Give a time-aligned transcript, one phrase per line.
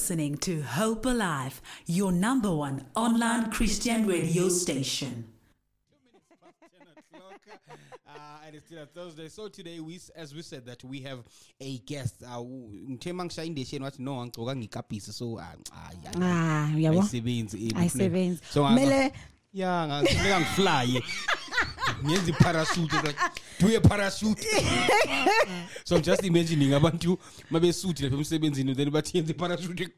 [0.00, 5.24] listening to Hope Alive, your number one online Christian radio station.
[8.06, 8.10] uh,
[8.46, 9.28] and it's still a Thursday.
[9.30, 11.20] So today, we, as we said, that we have
[11.62, 12.22] a guest.
[12.22, 12.40] Uh,
[12.90, 17.00] ngithe mangishaya indesheni wathi no angigcoka ngikapisi so ah, ah, ya- uyabo?
[17.00, 18.40] ayisebenzi Ayisebenzi.
[18.52, 19.12] so nga- Kumele-
[19.54, 21.02] ya ngafuneka ngiflye
[22.04, 23.18] ngenza iparachute like
[23.60, 24.42] do a parachute
[25.84, 27.18] so I'm just imagining abantu
[27.50, 29.88] mabesuthi lapha emsebenzini then bathi yenza iparachute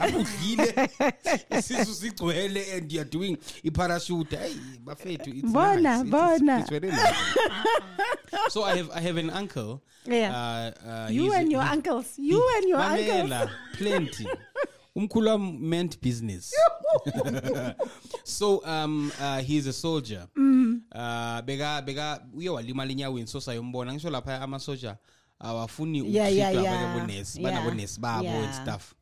[0.00, 0.90] apho udlile
[1.58, 6.58] isisu sigcwele and you're doing iparachute hey bafethu Bona, bona.
[6.60, 7.14] it's very nice.
[8.50, 10.32] so I have I have an uncle Yeah.
[10.32, 12.06] uh, uh, You and your uncles.
[12.16, 13.50] You and your uncles.
[13.76, 14.26] plenty
[14.98, 16.52] umkhulu wami meant business
[18.24, 20.82] so um uh, he's a soldier Mm.
[20.94, 24.96] uh beka beka uye walimala enyaweni so sayombona ngisho lapha amasoja
[25.38, 26.94] awafuni Yeah, yeah, ukutreat yeah.
[26.96, 27.52] abonesi Yeah.
[27.54, 28.62] banabonesi babo and Yeah.
[28.62, 28.94] stuff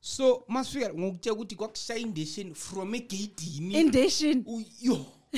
[0.00, 4.44] so masifika ngokutshela ukuthi kwakushaya indation from egeyidini Indation.
[4.80, 5.06] Yo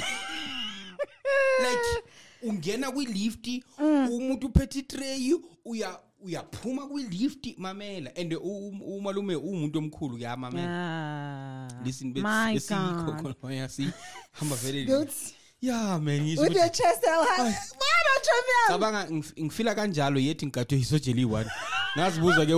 [1.61, 2.03] like
[2.43, 4.09] ungena kwilifti Mm.
[4.13, 5.35] umuntu uphethe itray
[5.65, 15.07] uya uyaphuma kwi-lift mamela and umalume umuntu omkhulu kuyamamela ah, listen besikhokhonoya sihamba vele
[15.61, 17.55] ya man with your chest out
[18.69, 21.47] cabanga ngifila kanjalo yethi ngigadwe isojeli 1
[21.97, 22.55] ngazibuza ke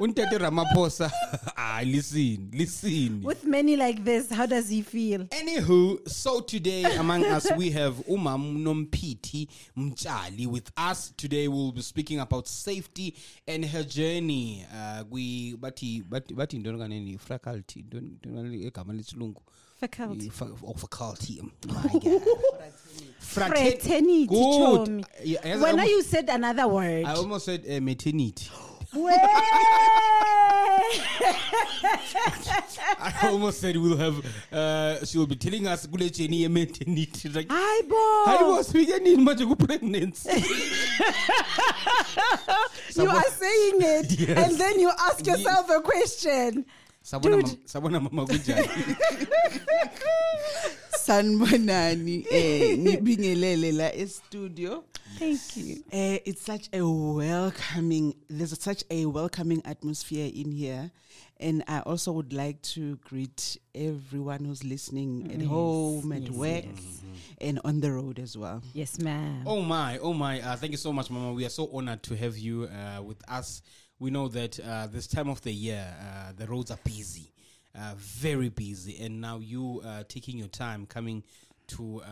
[0.00, 1.12] untete ramaphosa
[1.56, 5.24] ah listen listen With many like this, how does he feel?
[5.26, 11.12] Anywho, so today among us we have Umam Nompiti Mchali with us.
[11.16, 13.14] Today we'll be speaking about safety
[13.46, 14.66] and her journey.
[14.74, 19.42] Uh, we bati bati bati ntoni kaneni faculty ntoni egama lesilungu
[19.80, 20.28] Faculty.
[20.28, 21.40] Fa- oh, faculty.
[23.18, 24.36] Frater- Fraternity, Good.
[24.36, 25.04] Chomi.
[25.24, 27.04] Yeah, yes, I When you said another word.
[27.06, 28.50] I almost said uh, maternity.
[33.02, 34.24] I almost said we'll have.
[34.52, 37.28] Uh, she will be telling us kule journey ye maternity.
[37.28, 38.24] Like, Hi, boy.
[38.26, 40.28] hayi boss weekendini manje ku-pregnancy
[42.96, 44.38] You are saying it, Yes.
[44.50, 46.64] and then you ask yourself a question.
[47.02, 47.46] sabona Dude.
[47.46, 48.68] mam- sabona mama kunjani
[51.04, 54.84] sanibonani eh ngibingelele la e-studio
[55.18, 55.82] Thank you.
[55.92, 60.90] eh it's such a welcoming there's such a welcoming atmosphere in here.
[61.38, 66.64] And I also would like to greet everyone who's listening at home at yes, work
[67.40, 68.62] and on the road as well.
[68.74, 69.44] Yes, ma'am.
[69.46, 70.40] oh my oh my.
[70.40, 71.32] Uh, thank you so much mama.
[71.32, 73.62] We are so honored to have you uh, with us.
[73.98, 77.32] We know that uh, this time of the year uh, the roads are busy
[77.74, 79.02] uh, very busy.
[79.04, 81.22] And now you uh, taking your time coming
[81.68, 82.02] to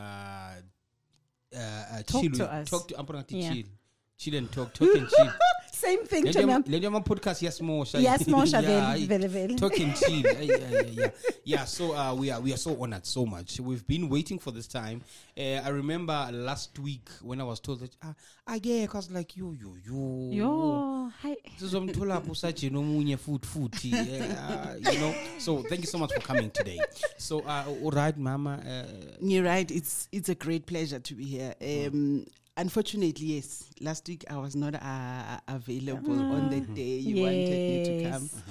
[1.54, 2.70] uh, uh, Talk chill to with- us.
[2.70, 3.52] talk to I'm gonna Yeah.
[3.54, 3.64] chill
[4.18, 5.30] chill and talk talk and chill
[5.72, 6.68] Same thing, Le nto yama- Chomi.
[6.70, 9.54] le nto yama-podcast yasmosha Yasmosha Yeah, vele, vele, vele.
[9.56, 11.10] talk and chill yeah, yeah, yeah, yeah.
[11.44, 14.50] yeah so uh, we are we are so honored so much we've been waiting for
[14.50, 15.00] this time
[15.38, 18.12] uh, i remember last week when i was told that ah,
[18.48, 21.36] akekho i was like yo yo yo Yo, hi.
[21.60, 26.50] sizomtholapho usajeni omunye futhi futhi uh, you know so thank you so much for coming
[26.50, 26.80] today
[27.18, 31.24] so uh, all right mama uh, you're right it's it's a great pleasure to be
[31.24, 32.24] here um
[32.58, 37.84] unfortunately yes last week I was not uh, available on the day you wanted me
[37.84, 38.42] to come Yes.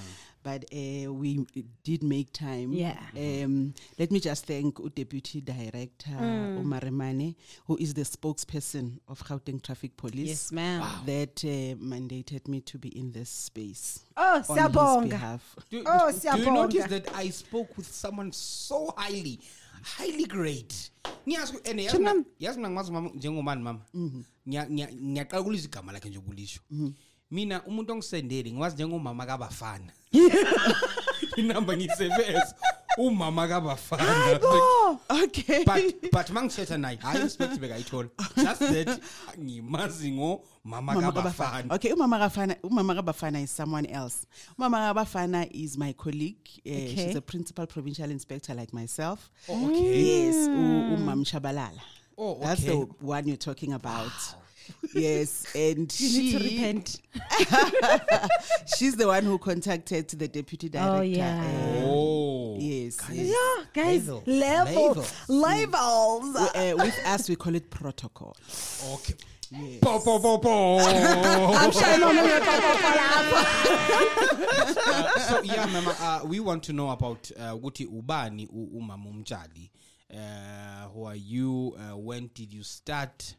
[0.44, 1.46] but uh, we
[1.84, 2.72] did make time.
[2.72, 2.98] Yeah.
[3.18, 6.64] Um, let me just thank U Deputy Director Mm.
[6.64, 7.36] Umaremane,
[7.66, 10.30] who is the spokesperson of Gauteng Traffic Police.
[10.30, 10.82] Yes, ma'am.
[11.06, 14.06] That uh, mandated me to be in this space.
[14.16, 15.56] Oh, on his behalf.
[15.70, 19.42] Do, Oh, do, do you notice that I spoke with someone so highly,
[19.84, 20.92] highly great?
[21.28, 22.18] Ngiyazi ku- and yazi Chimam.
[22.18, 23.82] mina- yazi mina ngimazi mama njengomani mama
[24.48, 26.62] Ngiya- ngiya- ngiyaqala ukulizwa igama lakhe nje ukulisho
[27.32, 29.92] mina umuntu ongisendele ngiwazi njengomama kabafana
[31.38, 32.56] inamba ngiyisebeza
[32.98, 34.40] umama kabafana
[35.24, 35.64] Okay.
[35.66, 39.02] but but mangithetha naye hayi expect bekayithola just that
[39.40, 40.42] ngimazi ngomama
[40.94, 41.76] Mama kabafana Kabafana.
[41.76, 44.26] Okay, Umama Kabafana, Umama Kabafana is someone else.
[44.60, 46.50] Umama Kabafana is my colleague.
[46.66, 46.96] Uh, Okay.
[46.96, 49.30] She's a principal provincial inspector like myself.
[49.48, 51.80] Oh, okay Yes, U- Umam Shabalala.
[52.18, 54.12] Oh, That's the one you're talking about.
[54.94, 57.02] Yes, and You she need to repent.
[58.78, 60.98] she's the one who contacted the deputy director.
[60.98, 61.40] Oh, yeah.
[61.40, 62.98] uh, oh yes.
[63.12, 63.28] yes.
[63.28, 64.24] Yeah, guys, Level.
[64.26, 66.36] levels, levels.
[66.36, 68.36] Uh, with us, we call it protocol.
[68.94, 69.14] okay
[69.82, 70.80] Po, po, po, po.
[70.80, 72.18] I'm sure no one
[73.80, 79.10] Uh, so yeah mama uh, we want to know about uh, ukuthi ubani u- umama
[79.10, 79.72] umtshali
[80.14, 83.36] uh, who are you uh, when did you start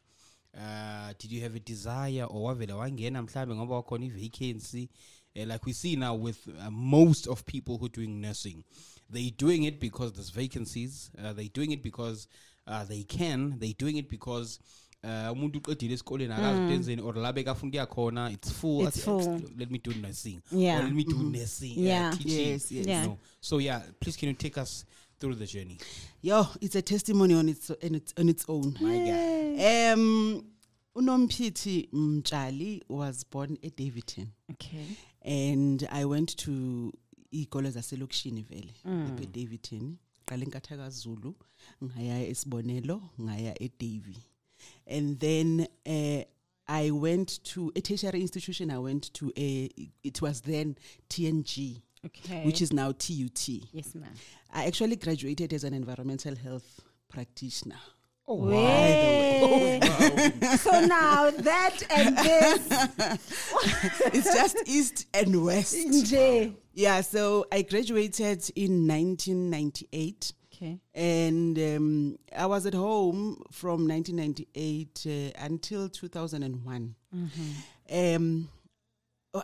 [0.55, 4.89] uh, did you have a desire or wavela wangena mhlambe ngoba wakhona i-vacancy
[5.37, 8.65] Uh, like we see now with uh, most of people who are doing nursing,
[9.11, 11.11] they're doing it because there's vacancies.
[11.19, 12.27] Uh, they're doing it because
[12.67, 13.55] uh, they can.
[13.61, 14.59] They're doing it because
[15.05, 18.87] uh, umuntu uqedile esikoleni akazitenzeni or la bekafuna ukuya khona it's full.
[18.89, 19.41] It's full.
[19.59, 20.81] let me do nursing Yeah.
[20.81, 22.09] or let me do nursing Yeah.
[22.09, 22.87] uh, teaching Yes, yes.
[22.87, 23.06] Yeah.
[23.06, 23.19] No.
[23.41, 24.85] so yeah please can you take us
[25.20, 25.79] through the journey
[26.23, 28.76] Yo, it's a testimony on its on its, on its own.
[28.81, 30.44] my guy Um,
[30.97, 34.85] Unomphiti Mchali was born at Daveyton, Okay.
[35.23, 36.93] and I went to
[37.32, 39.05] ikole zaselokishini vele Mm.
[39.06, 39.97] lapha eDaveyton.
[40.26, 41.35] Qala eNkathaka Zulu,
[41.85, 44.17] ngaya esibonelo, ngaya eDavie.
[44.87, 46.23] And then uh,
[46.67, 48.70] I went to a tertiary institution.
[48.70, 49.70] I went to a
[50.03, 50.75] it was then
[51.09, 52.44] TNG, Okay.
[52.44, 53.49] which is now TUT.
[53.72, 54.10] yes, ma'am.
[54.52, 57.76] I actually graduated as an environmental health practitioner.
[58.26, 59.81] oh Wait.
[60.58, 62.69] so now that and this,
[64.14, 65.76] it's just east and west.
[66.75, 70.78] Yeah, so I graduated in 1998 Okay.
[70.94, 76.94] and um, I was at home from 1998 uh, until 2001.
[77.90, 78.49] Um,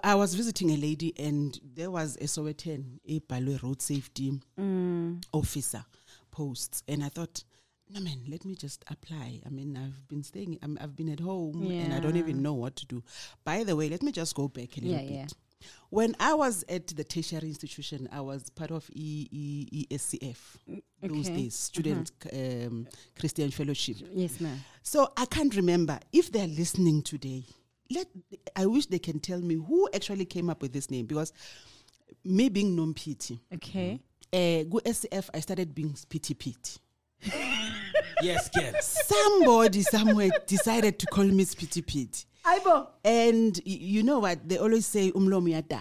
[0.02, 5.22] I was visiting a lady and there was a Sowetan, a Balwe road safety mm.
[5.32, 5.84] officer
[6.30, 6.82] posts.
[6.88, 7.44] And I thought,
[7.90, 9.40] no man, let me just apply.
[9.44, 12.54] I mean, I've been staying, I'm, I've been at home and I don't even know
[12.54, 13.02] what to do.
[13.44, 15.10] By the way, let me just go back a little Yeah, bit.
[15.10, 15.26] yeah.
[15.90, 20.36] When I was at the tertiary institution, I was part of E- E- ESCF
[20.68, 22.66] mm, those days, Student mm-hmm.
[22.66, 22.86] um,
[23.18, 23.96] Christian Fellowship.
[24.12, 24.62] Yes, ma'am.
[24.82, 27.44] So I can't remember if they're listening today.
[27.90, 28.06] Let
[28.56, 31.32] I wish they can tell me who actually came up with this name because
[32.24, 34.00] me being Nompiti, Okay.
[34.32, 36.78] uh, go SCF, I started being Pity Pity.
[38.22, 42.24] yes girl Somebody somewhere decided to call me Pity Pity.
[42.44, 42.88] Aibo.
[43.04, 44.46] And y- you know what?
[44.48, 45.80] They always say umlomo yadala.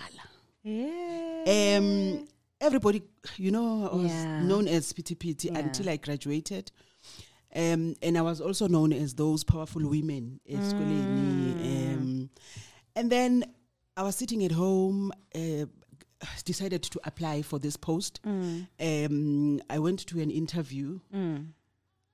[0.64, 1.78] Yeah.
[1.78, 2.26] Um,
[2.62, 3.04] everybody,
[3.38, 4.42] you know, I was Yeah.
[4.44, 5.60] known as Pity Pity Yeah.
[5.60, 6.72] until I graduated.
[7.56, 11.54] Um, and I was also known as those powerful women esikoleni.
[11.54, 11.83] Mm.
[12.96, 13.44] And then
[13.98, 15.66] I was sitting at home, uh,
[16.46, 18.20] decided to apply for this post.
[18.26, 18.68] Mm.
[18.80, 21.00] Um, I went to an interview.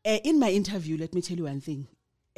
[0.06, 1.88] Uh, in my interview, let me tell you one thing.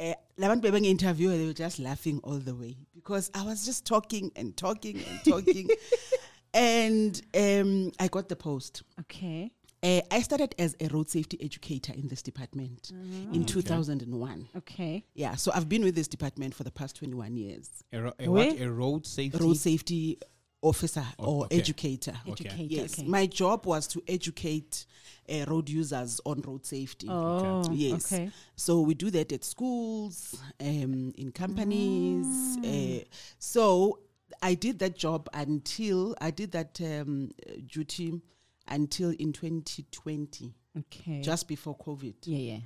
[0.00, 4.32] Uh, labantu interview they were just laughing all the way because I was just talking
[4.34, 5.68] and talking and talking,
[6.54, 8.82] and um, I got the post.
[9.00, 9.52] Okay.
[9.84, 12.92] Uh, I started as a road safety educator in this department
[13.32, 14.48] in 2001.
[14.58, 15.04] Okay.
[15.14, 17.68] Yeah, so I've been with this department for the past 21 years.
[17.92, 18.50] a, ro- a, Where?
[18.50, 20.18] what, a road safety Road safety
[20.60, 21.58] officer Oh, or okay.
[21.58, 22.12] educator.
[22.28, 22.44] Okay.
[22.44, 22.62] Educator.
[22.62, 23.08] Yes, Okay.
[23.08, 24.86] my job was to educate
[25.28, 27.08] uh, road users on road safety.
[27.10, 27.64] oh.
[27.72, 28.12] Yes.
[28.12, 28.30] Okay.
[28.54, 32.56] So we do that at schools, um, in companies.
[32.64, 33.04] Uh,
[33.40, 33.98] so
[34.40, 37.32] I did that job until I did that um,
[37.66, 38.20] duty
[38.68, 41.20] until in 2020, Okay.
[41.22, 42.14] just before COVID.
[42.24, 42.58] yeah, yeah.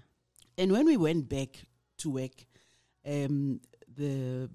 [0.59, 1.67] And when we went back
[1.99, 2.47] to work,
[3.07, 3.61] um,
[3.95, 4.49] the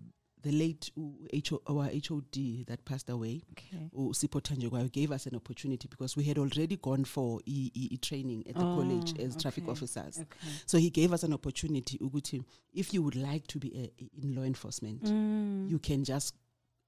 [0.43, 1.01] the late uh,
[1.47, 3.89] HO, our HOD that passed away, Okay.
[3.93, 8.47] Sipho gave us an opportunity because we had already gone for E, e, e training
[8.47, 10.17] at the college Oh, as traffic officers.
[10.19, 10.49] Okay.
[10.65, 14.33] So he gave us an opportunity, Uguti, if you would like to be a, in
[14.35, 15.69] law enforcement, Mm.
[15.69, 16.33] you can just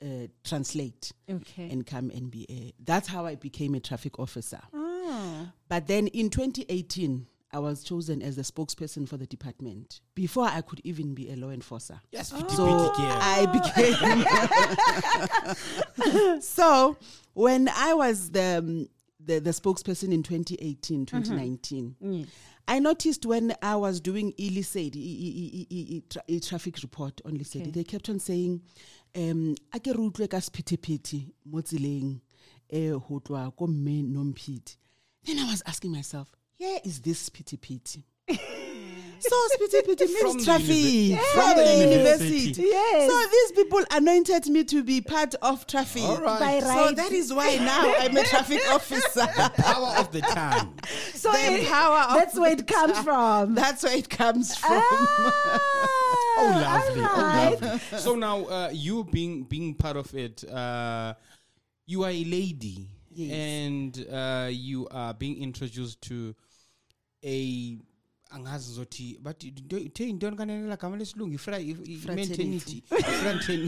[0.01, 1.69] uh, translate Okay.
[1.69, 2.73] and come and be a.
[2.83, 4.59] That's how I became a traffic officer.
[4.73, 5.49] oh.
[5.69, 10.61] But then in 2018, I was chosen as the spokesperson for the department before I
[10.61, 11.99] could even be a law enforcer.
[12.11, 13.07] yes So pity, pity.
[13.07, 13.45] I
[16.25, 16.41] became.
[16.41, 16.97] so
[17.33, 18.89] when I was the, um,
[19.23, 22.25] the the spokesperson in 2018, 2019, Yeah.
[22.67, 26.81] I noticed when I was doing illicit, e- e- e- e- e- tra- e- traffic
[26.81, 27.71] report on illicit, Okay.
[27.71, 28.61] they kept on saying,
[29.15, 32.19] um, a ke re utlwe ka sephethephethe mo tseleng,
[32.69, 34.77] eh, ho tloha ko mme Nomphiti."
[35.25, 38.03] Then I was asking myself, where is this sephethephethe?
[39.19, 42.35] so sephethephethe From means traffic univer- from from the the university.
[42.35, 42.61] university.
[42.63, 43.09] Yes.
[43.11, 46.03] So these people anointed me to be part of traffic.
[46.03, 46.39] All right.
[46.61, 49.25] By So that is why now I'm a traffic officer.
[49.27, 50.73] power of the tongue
[51.13, 53.55] so the it- power of that's where it comes from.
[53.55, 54.81] That's where it comes from.
[54.81, 55.59] Ah,
[56.37, 57.01] Oh, lovely.
[57.01, 57.79] Oh, lovely.
[57.99, 61.13] So now, uh, you being being part of it, uh,
[61.85, 63.31] you are a lady, Yes.
[63.31, 66.33] and uh, you are being introduced to
[67.23, 67.77] a
[68.33, 72.81] angazi zothi but the intoni kanene gama lesilungu Fraternity.
[72.87, 73.67] fraternity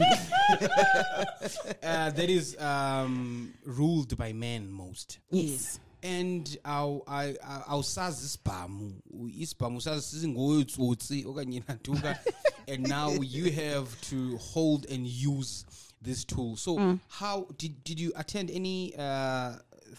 [1.82, 5.78] uh, that is um, ruled by men most yes.
[6.06, 8.94] And aw- aw- aw- awusazi isibhamu
[9.38, 12.18] isibhamu sazi sizingoyotsotsi okanye nantuka
[12.68, 15.64] and now you have to hold and use
[16.02, 16.56] this tool.
[16.56, 16.98] So Mm.
[17.08, 19.54] how did did you attend any uh,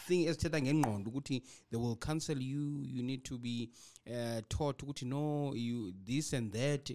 [0.07, 3.69] thing esithetha ngengqondo ukuthi they will counsel you you need to be
[4.07, 6.91] uh, taught ukuthi no you this and that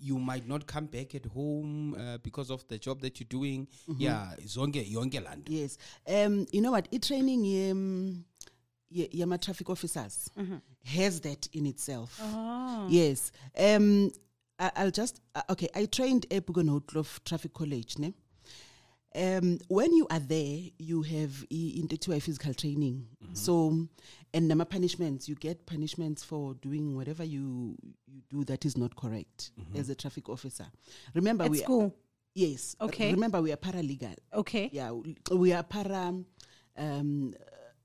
[0.00, 3.66] you might not come back at home uh, because of the job that you're doing
[3.88, 4.02] Mm-hmm.
[4.02, 5.78] yeah zonke yonke laa nto Yes.
[6.06, 6.88] Um, you know what?
[6.92, 8.24] I training um,
[8.94, 10.30] yama traffic officers
[10.84, 12.20] has that in itself.
[12.88, 13.32] Yes.
[13.58, 14.12] Um,
[14.58, 15.68] I, I'll just uh, okay.
[15.74, 17.98] I trained at Boekenhoutkloof Traffic College.
[17.98, 18.12] Ne?
[19.16, 23.06] Um, when you are there, you have i- into physical training.
[23.32, 23.86] So,
[24.32, 25.28] and nama punishments.
[25.28, 29.94] You get punishments for doing whatever you you do that is not correct as a
[29.94, 30.66] traffic officer.
[31.14, 31.94] Remember, At we school.
[32.34, 32.76] yes.
[32.80, 33.10] Okay.
[33.12, 34.68] Remember, we are paralegal Okay.
[34.72, 34.92] yeah
[35.32, 36.14] we are para
[36.76, 37.34] um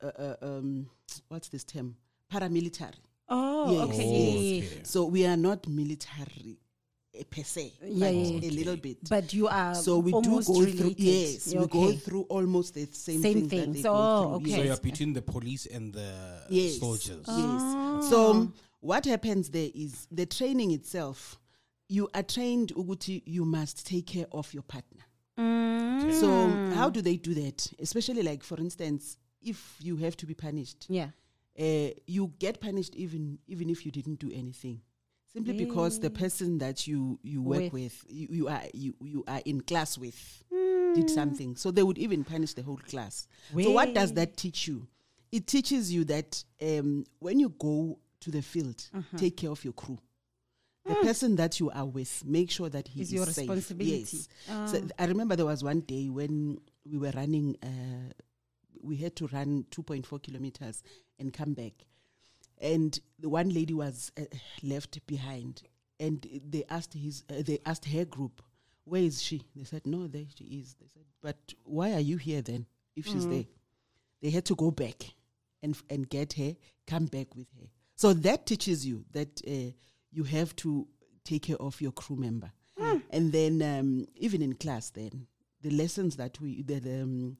[0.01, 0.87] uh, uh, um
[1.29, 1.95] what's this term
[2.31, 2.99] paramilitary
[3.31, 4.05] Oh, Yes, okay.
[4.05, 4.43] yes.
[4.43, 4.83] yeah, yeah, yeah.
[4.83, 6.57] so we are not military
[7.13, 10.41] eh, per se Yeah, but yeah, a little bit But you are so we do
[10.41, 10.77] go related.
[10.77, 13.65] through yes we go through almost the same, Same things, things.
[13.65, 14.55] that they Oh, go through okay.
[14.57, 17.75] so you're between the police and the yes soldiers yes
[18.09, 21.37] so what happens there is the training itself
[21.87, 25.03] you are trained uguti you must take care of your partner
[25.37, 26.11] Mm.
[26.11, 30.33] so how do they do that especially like for instance if you have to be
[30.33, 31.09] punished Yeah.
[31.59, 34.81] uh, you get punished even even if you didn't do anything
[35.33, 37.73] simply because the person that you you work With.
[37.73, 40.43] with, you, you are you, you are in class with
[40.95, 43.27] did something so they would even punish the whole class
[43.63, 44.87] so what does that teach you
[45.31, 49.17] it teaches you that um, when you go to the field Uh-huh.
[49.17, 49.97] take care of your crew
[50.85, 53.37] the person that you are with make sure that he Is is, your safe.
[53.49, 53.99] responsibility.
[54.17, 54.65] yes Ah.
[54.65, 56.57] so th- i remember there was one day when
[56.89, 58.11] we were running uh,
[58.81, 60.83] we had to run 2.4 kilometers
[61.19, 61.73] and come back.
[62.61, 64.23] And the one lady was uh,
[64.63, 65.63] left behind.
[65.99, 68.41] And they asked his uh, they asked her group
[68.85, 69.43] where is she?
[69.55, 70.75] They said no there she is.
[70.79, 73.45] They said but why are you here then if she's there?
[74.21, 75.03] They had to go back
[75.61, 76.55] and f- and get her
[76.87, 77.67] come back with her.
[77.95, 79.71] So that teaches you that uh,
[80.11, 80.87] you have to
[81.25, 82.51] take care of your crew member.
[83.11, 85.27] And then um, even in class then
[85.61, 87.37] the lessons that we the, the um,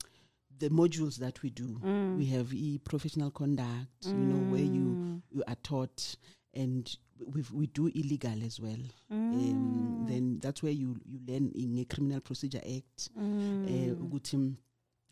[0.60, 1.80] the modules that we do
[2.18, 6.16] we have e professional conduct you know where you you are taught
[6.54, 6.98] and
[7.34, 8.80] we we do illegal as well.
[9.12, 14.56] Um, then that's where you you learn in a criminal procedure act uh, mm,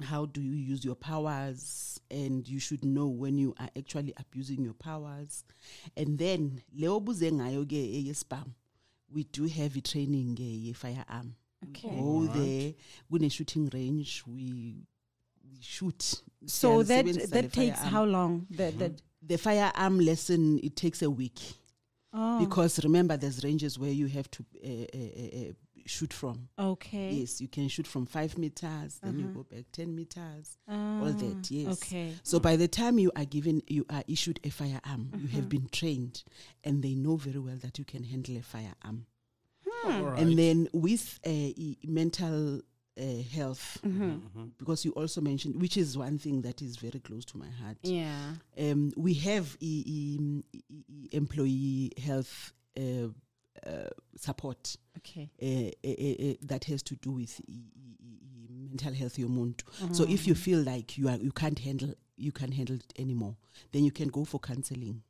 [0.04, 2.00] how do you use your powers?
[2.10, 5.44] And you should know when you are actually abusing your powers.
[5.96, 8.54] And then leyo buze ngayo ke eyesibam
[9.13, 11.34] we do heavy training ke ye-firearm
[11.70, 11.89] Okay.
[11.89, 12.74] we go there
[13.10, 14.75] kune shooting range we
[15.58, 17.94] we shoot So that that takes firearm.
[17.94, 18.48] how long?
[18.50, 21.40] The, the, the firearm lesson it takes a week
[22.14, 25.54] oh, because remember there's ranges where you have to uh, uh, uh, uh,
[25.86, 27.12] shoot from okay.
[27.12, 30.76] yes you can shoot from five meters then you go back 10 meters all
[31.08, 32.14] Ah, that yes Okay.
[32.24, 35.36] so by the time you are given you are issued a firearm you Mm-hmm.
[35.36, 36.24] have been trained
[36.64, 39.06] and they know very well that you can handle a firearm
[39.86, 40.20] All right.
[40.20, 42.62] and then with uh, e- mental
[42.98, 44.46] uh, health Mm-hmm.
[44.58, 47.77] because you also mentioned which is one thing that is very close to my heart
[47.84, 48.34] Yeah.
[48.60, 53.10] um, we have e- e- e- employee health uh,
[53.66, 55.30] uh, support Okay.
[55.42, 57.39] uh, uh, uh, uh, that has to do with
[58.50, 59.63] mental health yomuntu
[59.94, 63.36] so if you feel like you are you can't handle you can't handle it anymore
[63.72, 65.01] then you can go for counseling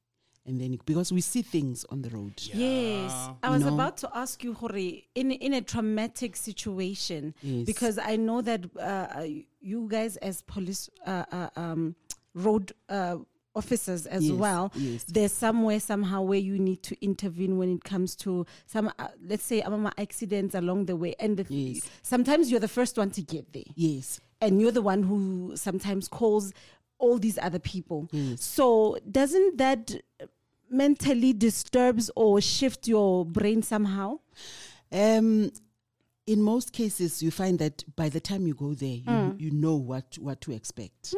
[0.48, 3.74] and then because we see things on the road Yes, I was know?
[3.74, 7.66] about to ask you, Hore, in in a traumatic situation, Yes.
[7.66, 9.24] because I know that uh,
[9.62, 11.96] you guys as police uh, uh, um,
[12.34, 13.18] road uh,
[13.56, 15.04] officers as Yes, well, yes.
[15.06, 19.44] there's somewhere somehow where you need to intervene when it comes to some, uh, let's
[19.44, 21.90] say, um, accidents along the way, and the th- Yes.
[22.04, 26.08] sometimes you're the first one to get there yes and you're the one who sometimes
[26.08, 26.54] calls
[27.00, 28.08] all these other people.
[28.12, 28.44] Yes.
[28.44, 29.96] So doesn't that
[30.70, 34.20] mentally disturbs or shift your brain somehow?
[34.92, 35.52] Um,
[36.26, 39.30] in most cases, you find that by the time you go there, you, Hmm.
[39.38, 41.14] you know what, what to expect.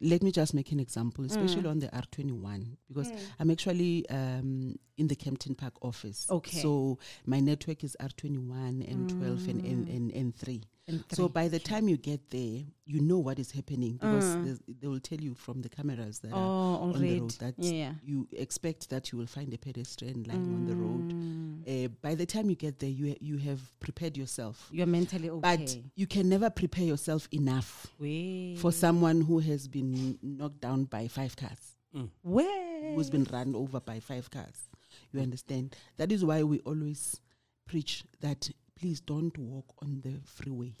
[0.00, 1.68] Let me just make an example, especially Hmm.
[1.68, 6.26] on the R21, because I'm actually um, in the Kempton Park office.
[6.28, 6.60] Okay.
[6.60, 10.62] So my network is R21 and 12 and, and, and, and 3.
[10.86, 14.60] And So by the time you get there, you know what is happening because there's-
[14.80, 17.14] they will tell you from the cameras that Oh, are on already.
[17.14, 17.94] the road that Yeah.
[18.04, 21.12] you expect that you will find a pedestrian lying on the road.
[21.14, 21.86] Mm.
[21.86, 24.68] Uh, by the time you get there, you you have prepared yourself.
[24.70, 25.40] You're mentally okay.
[25.56, 28.54] But you can never prepare yourself enough Where?
[28.58, 31.78] for someone who has been knocked down by five cars,
[32.22, 32.94] Where?
[32.94, 34.68] who's been run over by five cars.
[35.12, 35.74] You understand?
[35.96, 37.20] That is why we always
[37.66, 40.74] preach that please don't walk on the freeway.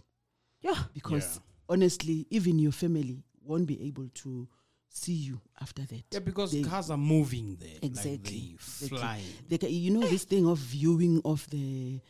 [0.62, 0.84] Yeah.
[0.94, 1.42] because Yeah.
[1.68, 4.48] honestly, even your family won't be able to
[4.88, 6.04] see you after that.
[6.12, 7.78] Yeah, because They- cars are moving there.
[7.82, 8.98] Exactly, Like they exactly.
[8.98, 9.24] flying.
[9.48, 12.00] They ca- you know this thing of viewing of the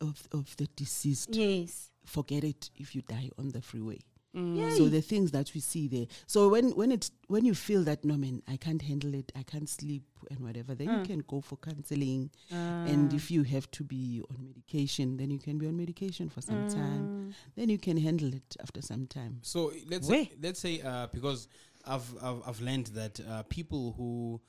[0.00, 1.34] of of the deceased.
[1.34, 1.90] Yes.
[2.04, 3.98] Forget it if you die on the freeway.
[4.32, 4.70] Yay.
[4.76, 6.06] So the things that we see there.
[6.26, 9.42] So when when it's when you feel that no man, I can't handle it, I
[9.42, 12.30] can't sleep and whatever, then you can go for counseling.
[12.50, 16.40] And if you have to be on medication, then you can be on medication for
[16.40, 17.34] some time.
[17.56, 19.38] Then you can handle it after some time.
[19.42, 20.24] So let's Where?
[20.24, 21.48] say, let's say uh, because
[21.86, 24.40] I've, I've I've learned that uh, people who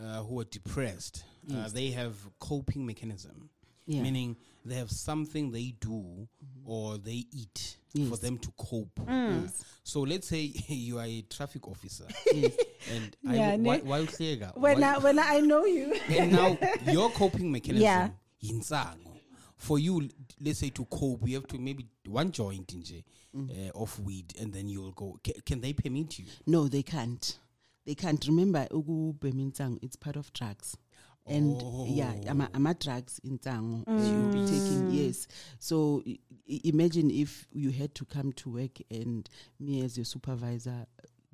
[0.00, 3.50] uh, who are depressed uh, they have coping mechanism,
[3.86, 3.94] Yeah.
[3.96, 4.02] Mm-hmm.
[4.04, 6.28] meaning they have something they do
[6.64, 7.76] or they eat
[8.08, 9.00] for them to cope.
[9.08, 9.64] Yes.
[9.82, 12.54] So let's say you are a traffic officer yes.
[12.94, 14.56] and Yeah, I, why, ne- why uhleka?
[14.56, 15.92] When I when I know you.
[16.08, 18.10] and now your coping mechanism Yeah.
[18.42, 19.18] yinsango
[19.56, 20.08] for you
[20.40, 23.02] let's say to cope you have to maybe one joint nje
[23.34, 23.48] Mm.
[23.50, 27.38] uh, of weed and then you'll go can, can they permit you No, they can't.
[27.86, 28.22] They can't.
[28.26, 30.76] Remember, it's part of drugs.
[31.26, 35.28] And yeah, ama, ama drugs in Tango, you'll be taking, yes.
[35.60, 39.28] So i- i- imagine if you had to come to work and
[39.60, 40.86] me as your supervisor,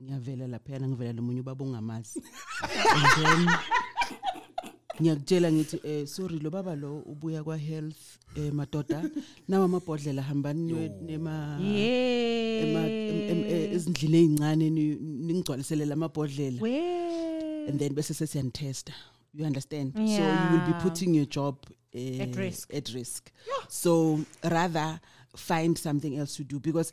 [0.02, 2.20] ngiyavela laphayana ngivela nomunye ubaba ongamazi.
[2.62, 3.48] and then
[5.00, 9.10] ngiyakutshela ngithi eh sorry lo baba lo ubuya kwa health eh madoda
[9.48, 13.72] nawa amabhodlela hambani niye nema ema- em- em- eh, Yeah.
[13.74, 17.68] ezindlini ezincane ni- ningigcwalisele lamabhodlela Where?
[17.68, 18.92] and then bese sesiyanitesta
[19.32, 19.94] you understand?
[20.16, 21.56] So you will be putting your job
[21.94, 22.72] uh, At risk.
[22.74, 23.30] at risk.
[23.68, 25.00] So rather
[25.36, 26.92] find something else to do because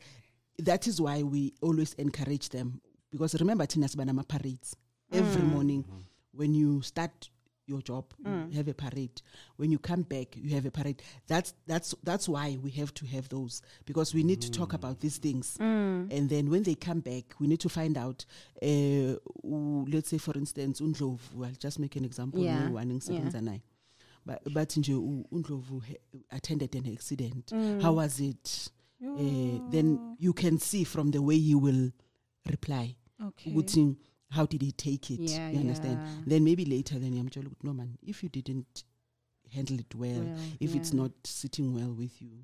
[0.60, 2.82] that is why we always encourage them.
[3.12, 4.76] Because remember tina siba nama parades
[5.12, 5.48] every Mm.
[5.48, 5.86] morning.
[6.34, 7.30] When you start
[7.68, 8.06] your job
[8.50, 9.22] you have a parade.
[9.58, 11.02] When you come back you have a parade.
[11.28, 15.00] That's that's that's why we have to have those because we need to talk about
[15.00, 15.58] these things.
[15.60, 16.12] Mm.
[16.12, 18.26] and then when they come back we need to find out
[18.62, 23.62] uh, let's say for instance undlovu i'll just make an example Yeah, one engisebenza naye.
[24.26, 25.98] But but nje u- undlovu he-
[26.32, 27.52] attended an accident.
[27.52, 27.82] Mm.
[27.82, 28.70] how was it?
[29.04, 31.92] Uh, then you can see from the way he will
[32.50, 32.96] reply.
[33.28, 33.52] Okay.
[34.36, 36.24] How did he take it Yeah, you understand yeah.
[36.32, 38.84] then maybe later then yamtshela ukuthi no man if you didn't
[39.56, 42.36] handle it well, Well, if it's not sitting well with you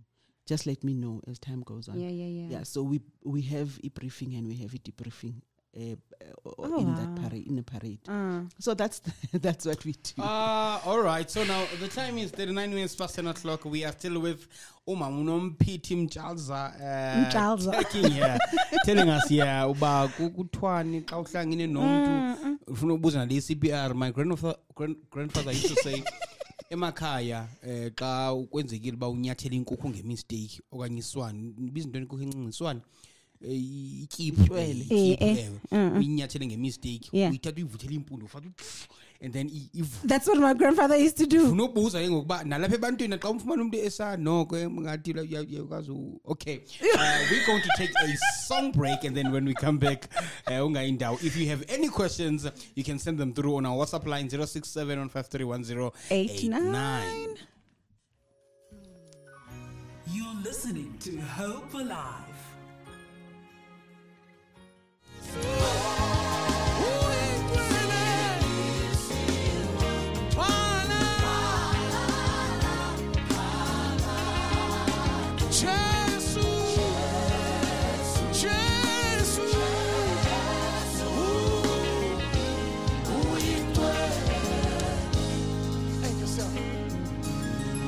[0.51, 2.49] just let me know as time goes on Yeah, yeah, yeah.
[2.53, 2.97] yeah so we
[3.35, 5.35] we have a briefing and we have a debriefing
[5.77, 9.01] uh, uh, Oh, in that parade in a parade Uh, so that's
[9.33, 11.29] that's what we do Uh, all right.
[11.29, 13.65] So now the time is 39 minutes past 10 o'clock.
[13.65, 14.47] We are still with
[14.87, 16.73] Uma Unompiti Mchalza.
[16.75, 17.71] Uh, Mchalza.
[17.83, 18.37] taking here,
[18.85, 23.93] telling us here uba kuthwani xa uhlangene nomuntu ufuna ukubuza nale CPR.
[23.95, 24.57] My grandfather
[25.11, 26.03] grandfather used to say
[26.69, 32.23] emakhaya eh xa kwenzekile ba unyathela inkukhu ngemistake okanye iswani biza into inkukhu
[33.43, 34.69] encinci iswani eh, ityiphu Utshwele.
[34.69, 35.59] eh, ityiphu, Eh, eh, ewe.
[35.71, 35.97] mm.
[35.97, 38.47] uyinyathele ngemistake uyithatha uyivuthela impundu ufaka
[39.23, 39.51] and then
[40.07, 41.43] That's what my grandfather used to do.
[41.45, 46.19] ufuna ubuza ke ngokuba nalapha ebantwini xa umfumana umuntu esanoko ngathi la- uya- uyakwazi u-
[46.25, 46.55] okay
[46.95, 50.09] uh, we're going to take a song break and then when we come back
[50.47, 54.07] uh, ungayindawo if you have any questions you can send them through on our whatsapp
[54.07, 55.09] line 067
[56.09, 56.43] Eight,
[60.13, 62.30] You're listening to Hope Alive.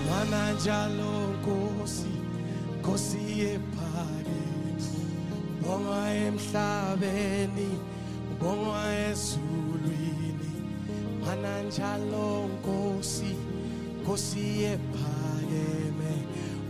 [0.10, 2.14] Mananjalo Nkosi
[2.80, 3.73] Nkosi ephakeme
[5.64, 7.70] Bonga emhlabeni
[8.40, 10.52] Bonga ezulwini
[11.22, 13.36] Mananjalo Nkosi
[14.02, 16.14] Nkosi ephakeme.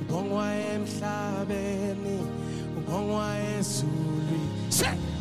[0.09, 2.17] Bonga emhlabeni
[2.87, 3.27] Bonga
[3.57, 5.12] ezulwini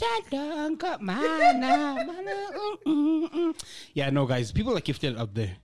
[0.00, 0.78] Mm,
[2.86, 3.54] mm, mm.
[3.94, 5.56] Yeah, no, guys, people are gifted out there.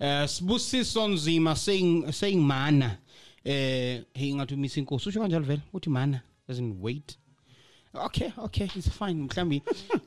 [0.00, 2.98] Uh, Sbusiso Nzima saying saying mana.
[3.44, 5.08] Eh, hey, ngathi umisa inkosi.
[5.08, 7.16] Usho kanjalo vele uthi mana in wait.
[7.94, 9.28] Okay, okay, it's fine.
[9.28, 9.62] Mhlambi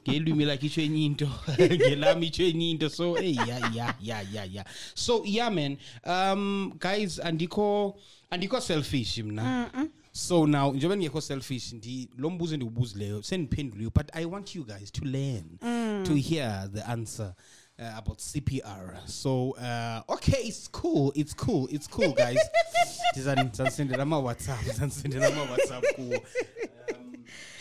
[0.07, 1.25] ngelwimi lakhe itsho enye into.
[1.47, 2.89] Ngelami itsho enye.
[2.89, 4.63] So, hey, yeah, yeah, yeah, yeah, yeah.
[4.95, 5.77] So, yeah, man.
[6.03, 7.95] Um, guys, andikho
[8.31, 9.69] andikho selfish mna.
[10.17, 14.91] So now njengoba ngekho selfish ndi lo mbuzo endiwubuzileyo sendiphenduliwe but I want you guys
[14.91, 15.57] to learn
[16.05, 17.33] to hear the answer
[17.79, 19.07] uh, about CPR.
[19.07, 22.39] So uh, okay, it's cool, it's cool, it's cool guys.
[23.15, 26.15] Ndizani- ndizandisendela ama WhatsApp, ndizandisendela ama WhatsApp kuwo.
[26.17, 27.15] Um,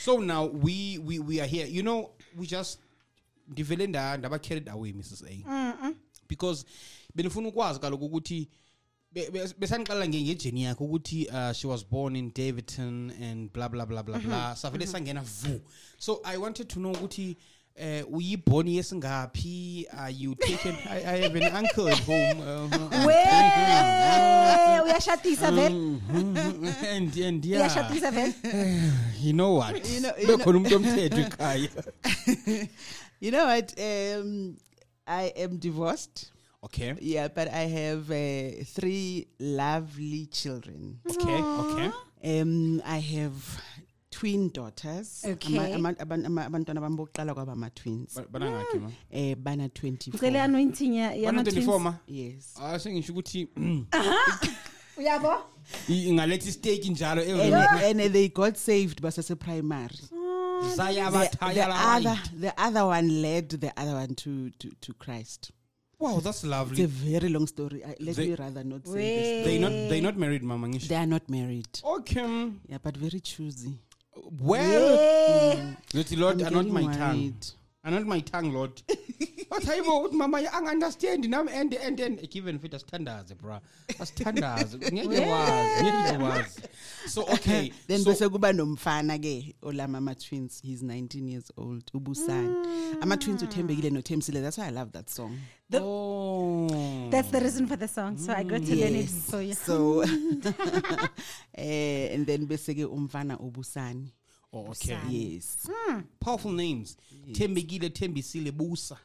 [0.05, 1.67] so now we we we are here.
[1.67, 2.79] You know, we just
[3.49, 5.23] nda ndaba carried away Mrs.
[5.29, 5.93] A.
[6.29, 6.65] Because
[7.15, 8.49] benifuna ukwazi kaloku ukuthi
[9.15, 13.69] be- be- besaniqala nge- ngejeni yakhe ukuthi uh, she was born in daveyton and blah
[13.69, 14.55] blah blah blah blah.
[14.55, 15.61] Savele sangena vu.
[15.99, 17.37] So i wanted to know ukuthi
[17.77, 19.87] uh, uyiborn yesingaphi?
[19.93, 20.77] Are you taken?
[20.89, 22.41] I, i have an uncle at home.
[22.45, 22.69] Uh,
[23.07, 23.15] we
[24.85, 25.71] uyashadisa vele.
[25.71, 27.91] Mhm, yeah.
[29.21, 29.75] You know what?
[29.91, 31.69] You know- bekhona umuntu omthetho ekhaya.
[33.21, 33.73] You know what?
[33.81, 34.57] Um,
[35.07, 36.31] I am divorced.
[36.65, 40.99] Okay Yeah, but I have uh, three lovely children.
[41.11, 41.91] okay okay
[42.41, 43.35] Um, I have
[44.11, 45.25] twin daughters.
[45.27, 45.59] Okay.
[45.59, 48.15] Ama- ama- aban- ama- Abantwana bami bokuqala kwaba ama twins.
[48.15, 50.41] Ba- banangakhi ma Eh bana ngicele 24.
[50.45, 51.83] anointing ya- bana 24 yama-twins.
[51.83, 52.55] ma Yes.
[52.57, 53.49] ah sengisho ukuthi
[54.97, 55.33] uyabo
[55.89, 59.99] i- ingaletha istake njalo And, ev- and they got saved basase primary.
[60.77, 64.93] zaya The, the abathaya other the other one led the other one to to, to
[64.95, 65.51] Christ.
[66.05, 66.83] Wow that's lovely.
[66.83, 67.79] It's a very long story.
[67.85, 69.47] I, let They- me rather not say this.
[69.47, 71.73] We- they not they not married mama ngisho They are not married.
[71.83, 73.75] Oh, okay Yeah, but very choosy.
[74.53, 75.55] well Yeah.
[75.65, 75.77] Mm.
[75.95, 77.47] Let's Lord I'm anoint getting my tongue worried.
[77.85, 78.83] Anoint my tongue Lord
[79.51, 83.61] But hayibo ukuthi mama angunderstand nami and and and given fit asithandaze bra
[83.99, 86.61] asithandaze ngeke wazi ngeke wazi
[87.09, 90.61] so okay Then so, bese kuba nomfana ke olama ama twins.
[90.65, 91.85] He's 19 years old.
[91.93, 92.99] Ubusani.
[93.03, 94.41] Ama twins uthembekile noThemsile.
[94.43, 95.39] That's why I love that song.
[95.75, 98.17] oh That's the reason for the song.
[98.19, 99.31] So I got to learn it Yes.
[99.31, 99.55] for you.
[99.55, 100.03] So
[101.55, 104.13] eh and then bese ke umfana ubusani.
[104.55, 104.99] Oh, okay.
[105.09, 105.69] Yes.
[106.21, 106.97] powerful names.
[107.33, 108.97] Thembekile thembisile busa.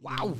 [0.00, 0.36] Wow.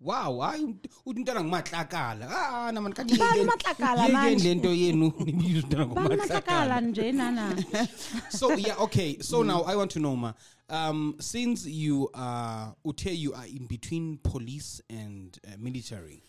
[0.00, 0.64] Wow hayi
[1.06, 4.44] uthi umntana ngumahlakala ah na man kanti Bani uMatlakala manje?
[4.44, 7.56] lento yenu nibiza umntana nje nana?
[8.30, 9.16] So yeah okay.
[9.20, 10.32] So now i want to know ma
[10.68, 16.22] um since you are ute you are in between police and uh, military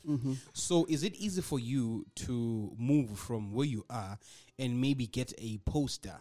[0.54, 4.18] so is it easy for you to move from where you are
[4.60, 6.16] and maybe get a poster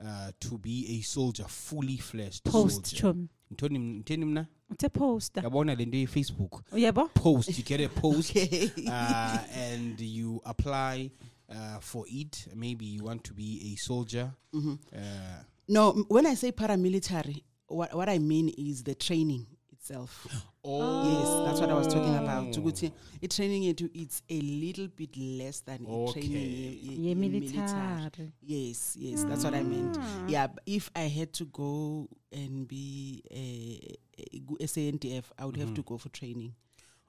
[0.00, 2.96] uh, to be a soldier fully fleshed post soldier.
[2.96, 3.28] chum.
[3.50, 4.46] Ntoni m- nteni mna?
[4.70, 5.42] Uthe poster.
[5.42, 6.62] Yabona le nto ye-facebook.
[6.72, 8.70] Uyabo post you get a post Okay.
[8.86, 11.10] uh, and you apply
[11.50, 12.46] uh, for it.
[12.54, 14.30] Maybe you want to be a soldier.
[14.54, 19.46] Uh, No, m- when I say paramilitary, what what I mean is the training
[19.88, 20.26] itself.
[20.64, 22.46] oh Yes, that's what I was talking about.
[22.56, 28.32] Ukuthi i-training yethu it's a little bit less than a training ye- ye- military.
[28.42, 29.96] Yes, yes, that's what I meant.
[30.00, 30.24] Ah.
[30.26, 35.56] Yeah, if I had to go and be eh, eh, a, a SANDF, I would
[35.56, 35.94] have to mm-hmm.
[35.94, 36.54] go for training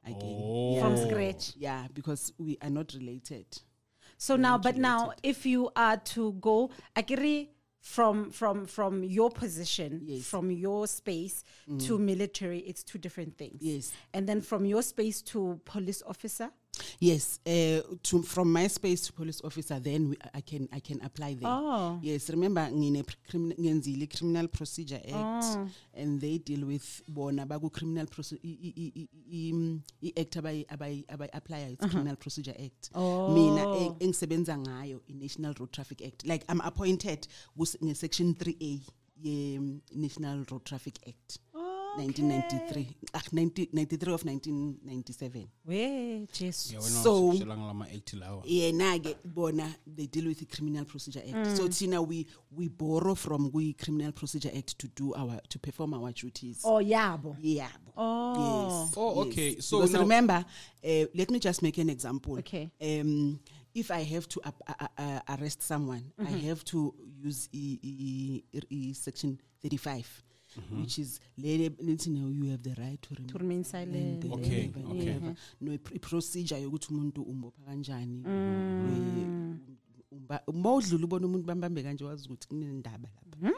[0.06, 0.40] again.
[0.42, 0.80] Oh.
[0.80, 3.46] from scratch Yeah, because we are not related.
[4.18, 7.50] so now but now if you are to go akiri
[7.82, 10.26] from from from your position Yes.
[10.26, 11.44] from your space
[11.80, 12.00] to mm.
[12.00, 13.92] military it's two different things Yes.
[14.14, 16.50] and then from your space to police officer
[17.00, 21.02] Yes, uh, to from my space to police officer, then we, I can I can
[21.04, 21.50] apply there.
[21.52, 22.00] Oh.
[22.02, 25.68] Yes, remember ngine pr- crimin- ngenzile criminal procedure act, Oh.
[25.94, 28.42] and they deal with bona baku criminal procedure
[30.18, 32.90] act abayi abayi abayi apply it's criminal procedure act.
[32.96, 33.30] Oh.
[33.34, 36.26] Mina engisebenza ngayo i National Road Traffic Act.
[36.26, 38.82] Like I'm appointed kus- nge section 3A
[39.22, 41.40] ye um, National Road Traffic Act.
[42.00, 46.74] 1993 ah, 90, 93 of 1997 we jesu.
[46.74, 51.24] Yeah, wena So- wasukishelanga lama-80 lawa yena ke bona they deal with the criminal procedure
[51.28, 51.58] act.
[51.58, 55.94] So thina we we borrow from kwi criminal procedure act to do our to perform
[55.94, 56.62] our duties.
[56.64, 57.36] Oh yabo.
[57.42, 57.92] Yabo.
[57.98, 58.84] Oh.
[58.86, 58.94] yes.
[58.98, 59.34] Oh, yes.
[59.34, 59.60] okay.
[59.60, 60.46] So because now- remember
[60.84, 62.38] uh, let me just make an example.
[62.40, 62.72] Okay.
[62.82, 63.40] um
[63.76, 68.44] if i have to up, uh, uh, arrest someone i have to use e, e,
[68.70, 70.24] e, section 35
[70.80, 74.24] which is lele lithi now you have the right to remain, To remain silent.
[74.24, 74.98] and Okay, whatever, okay.
[75.00, 75.36] whatever.
[75.62, 78.24] no i- i-procedure yokuthi umuntu umbopha kanjani.
[80.48, 83.54] Uma udlula ubona umuntu bambambe kanje wazi ukuthi kunendaba lapha.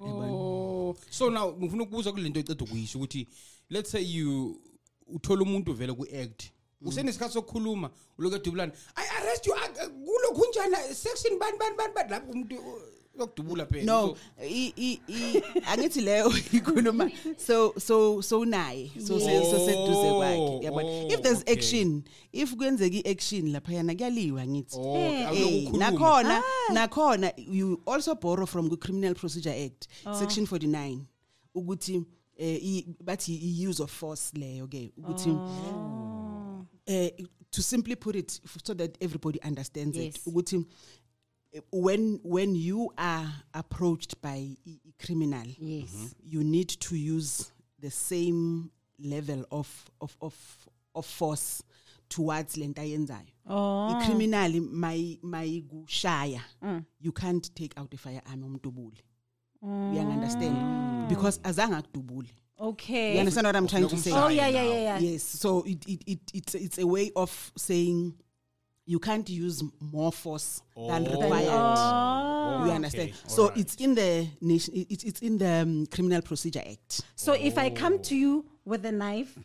[0.00, 0.96] Oh oh.
[1.10, 3.26] So now ngifuna ukubuza kule nto eceda ukuyisho ukuthi
[3.70, 4.60] let's say you
[5.06, 6.50] uthola umuntu vele ku-act
[6.82, 10.94] usenesikhathi sokukhuluma uloku edubulana i arrest you ah, kulokhu njani?
[10.94, 12.10] Section bani bani bani bani?
[12.10, 12.54] Lapho umuntu
[13.18, 17.10] yokudubula phela no i i i angithi leyo ikhuluma.
[17.36, 20.88] So so so naye so se- so seduze kwakhe yabona?
[20.88, 25.78] Oh, if there's action if kwenzeka iaction lapha yana kuyaliwa ngithi Oh, Eh, akulokukhuluma.
[25.90, 30.98] nakhona nakhona you also borrow from the criminal procedure act section 49
[31.54, 32.02] ukuthi
[32.38, 35.30] eh i- bathi i use of force leyo ke ukuthi
[36.86, 37.10] eh
[37.50, 40.26] to simply put it so that everybody understands it Yes.
[40.26, 40.62] ukuthi eh,
[41.72, 45.90] when when you are approached by i- i- criminal Yes.
[45.90, 46.12] Mhm.
[46.24, 50.34] you need to use the same level of of of
[50.94, 51.62] of force
[52.08, 53.32] towards lento ayenzayo.
[53.46, 53.90] Oh.
[54.00, 56.84] icriminal may mayikushaya mm.
[57.00, 58.96] you can't take out a firearm umdubule
[59.62, 60.12] you mm.
[60.12, 60.56] understand?
[60.56, 61.08] Mm.
[61.08, 62.28] Because azange akudubule.
[62.60, 63.14] Okay.
[63.14, 64.12] you understand what i'm trying to say?
[64.12, 64.98] Oh yeah, yeah, yeah, yeah.
[65.00, 65.22] yes.
[65.40, 68.14] So it, it, it it's it's a way of saying
[68.86, 71.10] you can't use more force than Oh.
[71.10, 72.58] required Oh.
[72.58, 73.58] you Okay, understand so alright.
[73.58, 77.56] it's in the nation it, it's- it's in the um, criminal procedure act So if
[77.58, 79.38] I come to you with a knife,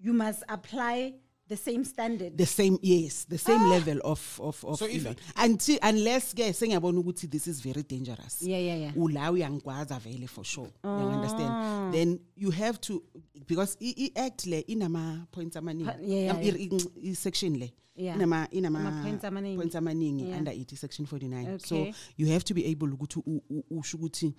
[0.00, 1.14] you must apply
[1.52, 2.36] the same standard.
[2.36, 6.52] the same yes the same level of of of So if- even until unless ke
[6.54, 8.96] sengiyabona ukuthi this is very dangerous Yeah, yeah, yeah.
[8.96, 13.02] ula uyangikwaza vele for sure you understand then you have to
[13.48, 16.68] because i, i act le inama points amaningi Pa- yeah, yeah, Um, i-
[17.04, 18.16] i- i section le Yeah.
[18.16, 19.56] inama inama Ama-points amaningi.
[19.56, 20.38] points amaningi Yeah.
[20.38, 21.58] under it section 49 Okay.
[21.92, 24.32] so you have to be able ukuthi u- u- usho ukuthi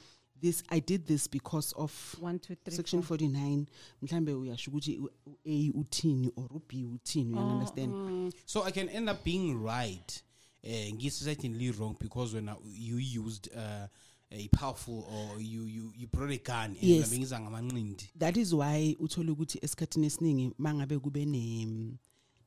[0.43, 3.17] this i did this because of One, two, three, section four.
[3.17, 3.65] 49
[4.01, 4.99] mhlambe uyasho ukuthi
[5.45, 10.23] a uthini or b uthini you understand so i can end up being right
[10.63, 13.87] uh, certainly wrong because when uh, you used uh,
[14.31, 17.07] a powerful or you you you brought a gun and Yes.
[17.07, 21.65] ngabengiza ngamanqindi that is why uthola ukuthi esikhathini esiningi mangabe kube ne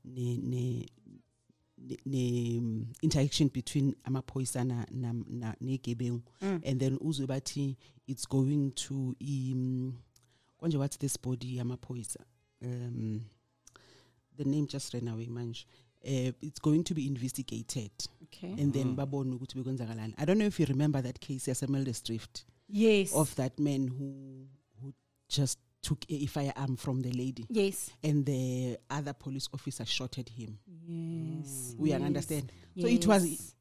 [0.04, 0.86] ne
[1.86, 7.76] ne ne- ne um, interaction between amaphoyisa na na- na- negebengu and then uzwe bathi
[8.06, 9.92] it's going to um
[10.58, 12.24] konje what's this body yamaphoyisa
[12.62, 13.20] um
[14.36, 15.64] the name just ran away manje.
[16.04, 17.90] Uh, it's going to be investigated.
[18.22, 18.52] Okay.
[18.62, 22.44] and then babone ukuthi bekwenzakalani i don't know if you remember that case yasemeldes drift
[22.68, 23.12] Yes.
[23.14, 24.46] of that man who
[24.80, 24.92] who
[25.28, 27.90] just took a, firearm from the lady yes.
[28.02, 31.74] and the other police officer shot at him Yes.
[31.78, 32.02] we yes.
[32.02, 33.52] understand so it was Yes.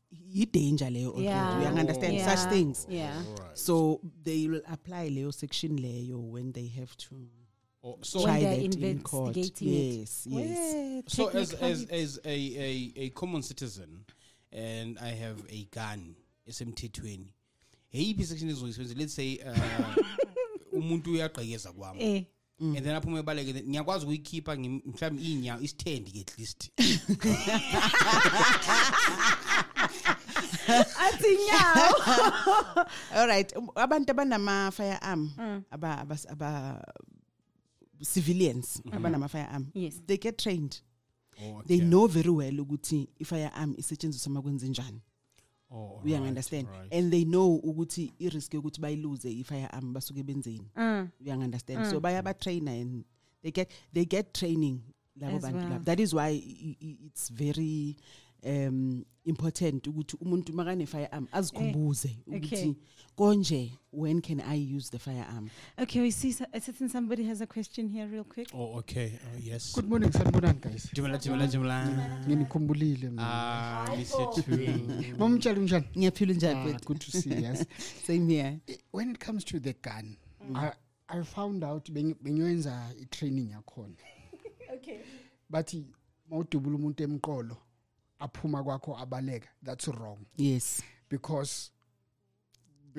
[0.42, 1.60] i danger leyo Yeah.
[1.60, 2.36] we understand Yeah.
[2.36, 3.24] such things Yeah.
[3.54, 7.16] so they will apply leyo section leyo when they have to
[7.88, 9.98] Oh, so When they're in investigating it.
[10.00, 12.38] yes yes so as as as a,
[12.70, 14.06] a a common citizen
[14.52, 16.16] and i have a gun
[16.48, 17.28] esemthethweni
[17.94, 19.96] eyiphi section ezoyisebenzisa let's say uh,
[20.78, 22.26] umuntu uyagqekeza kwami Eh.
[22.60, 26.70] and then aphume ebaleke ngiyakwazi ukuyikhipha mhlawumbe inyawo isithende at least
[30.98, 32.86] Athi nyawo.
[33.16, 35.32] all right um, abantu abanama firearm
[35.72, 36.82] aba abas- aba
[38.14, 40.02] civilians abanama firearm Yes.
[40.08, 40.82] they get trained
[41.38, 41.86] Oh, they okay.
[41.86, 45.02] know very well ukuthi i-firearm isetshenziswa makwenze njani
[45.72, 46.94] Oh, uya alright, understand alright.
[46.94, 51.10] and they know ukuthi i-risk yokuthi bayiluze i-firearm basuke benzeni Mm.
[51.22, 53.04] uya understand so bayabatraina and
[53.42, 54.80] they get they get training
[55.16, 55.70] labo As bantu well.
[55.70, 57.96] labo that is why i- i- it's very
[58.46, 62.38] um important ukuthi umuntu makane firearm azikhumbuze okay.
[62.38, 62.76] ukuthi
[63.16, 67.42] konje when can i use the firearm Okay, we see so- a certain somebody has
[67.42, 68.48] a question here real quick.
[68.54, 69.12] Oh, okay.
[69.34, 69.74] Oh, yes.
[69.76, 72.26] good morning sanibonani guys Jimala, Jimala, Jimala.
[72.28, 75.18] nginikhumbulile mina Ah, miss you too.
[75.20, 76.86] mamtshela unjani ngiyaphila Ah, njani mfethu?
[76.88, 77.66] good to see you yes
[78.08, 78.60] same here
[78.94, 80.16] when it comes to the gun
[80.56, 80.72] I,
[81.08, 83.96] i found out bengi- bengiyoyenza i-training yakhona
[84.76, 85.00] Okay.
[85.50, 85.86] bathi
[86.30, 87.58] mawudubula umuntu emqolo
[88.20, 89.48] aphuma kwakho abaleka.
[89.64, 90.26] That's wrong.
[90.38, 90.82] Yes.
[91.10, 91.72] Because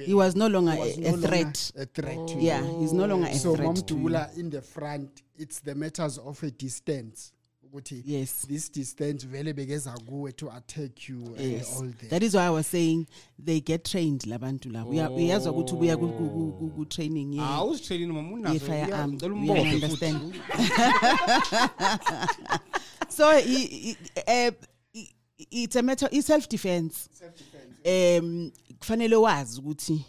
[0.04, 1.72] he was no longer he was a, no a longer threat.
[1.78, 5.22] a threat to yeah he's no longer a so threat So Mamdula in the front
[5.38, 7.32] it's the matters of a distance.
[7.66, 8.42] Ukuthi yes.
[8.46, 12.10] this distance vele bekeza kuwe to attack you and all that.
[12.10, 13.06] That is why i was saying
[13.38, 18.32] they get trained labantu labo uyazwa ukuthi ubuya ku- training ku- Ah, us training noma
[18.32, 18.52] unazo.
[18.54, 20.34] ye-firearm Ngicela we understand?
[23.08, 24.52] So he, he, uh, i-
[25.38, 27.10] it's a matter i self defense
[27.84, 30.04] um kufanele wazi ukuthi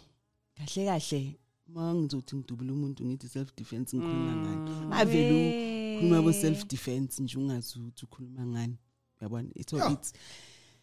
[0.54, 1.36] kahle kahle
[1.66, 7.78] mangizothi ngidubula umuntu ngithi self defense ngikhuluma ngani avele ukhuluma bo self defense nje ungazi
[7.78, 8.76] ukuthi ukhuluma ngani
[9.20, 9.92] yabona so Yeah.
[9.92, 10.12] it's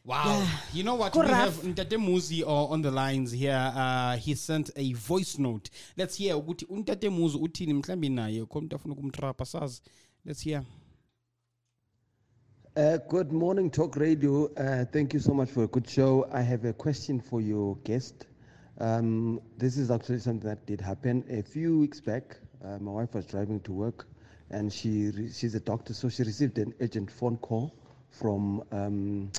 [0.06, 0.48] Wow.
[0.72, 1.14] You know what?
[1.14, 3.72] Go we have Ntate Muzi uh, on the lines here.
[3.76, 5.72] Uh, he sent a voice note.
[5.98, 9.82] Let's hear ukuthi uNtate Muzi uthini mhlambi naye khona umuntu afuna ukumtrapa sazi.
[10.26, 10.64] Let's hear.
[12.76, 14.48] Uh, good morning, Talk Radio.
[14.56, 16.28] Uh, thank you so much for a good show.
[16.32, 18.28] I have a question for your guest.
[18.80, 22.36] Um, this is actually something that did happen a few weeks back.
[22.64, 24.08] Uh, my wife was driving to work,
[24.50, 27.74] and she re- she's a doctor, so she received an urgent phone call
[28.10, 29.32] from um,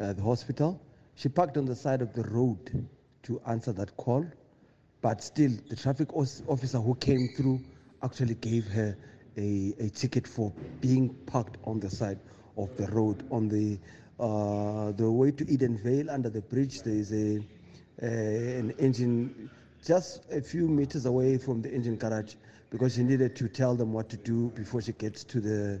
[0.00, 0.80] uh, the hospital.
[1.16, 2.86] She parked on the side of the road
[3.24, 4.24] to answer that call,
[5.02, 7.60] but still, the traffic os- officer who came through
[8.04, 8.96] actually gave her
[9.36, 12.20] a, a ticket for being parked on the side
[12.56, 13.78] of the road on the
[14.18, 16.82] uh, the way to Edenvale under the bridge.
[16.82, 17.38] There is a
[18.02, 19.50] uh, an engine
[19.84, 22.34] just a few meters away from the engine garage
[22.70, 25.80] because she needed to tell them what to do before she gets to the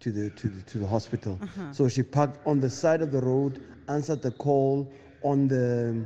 [0.00, 1.38] to the to the, to the hospital.
[1.72, 6.04] So she parked on the side of the road, answered the call on the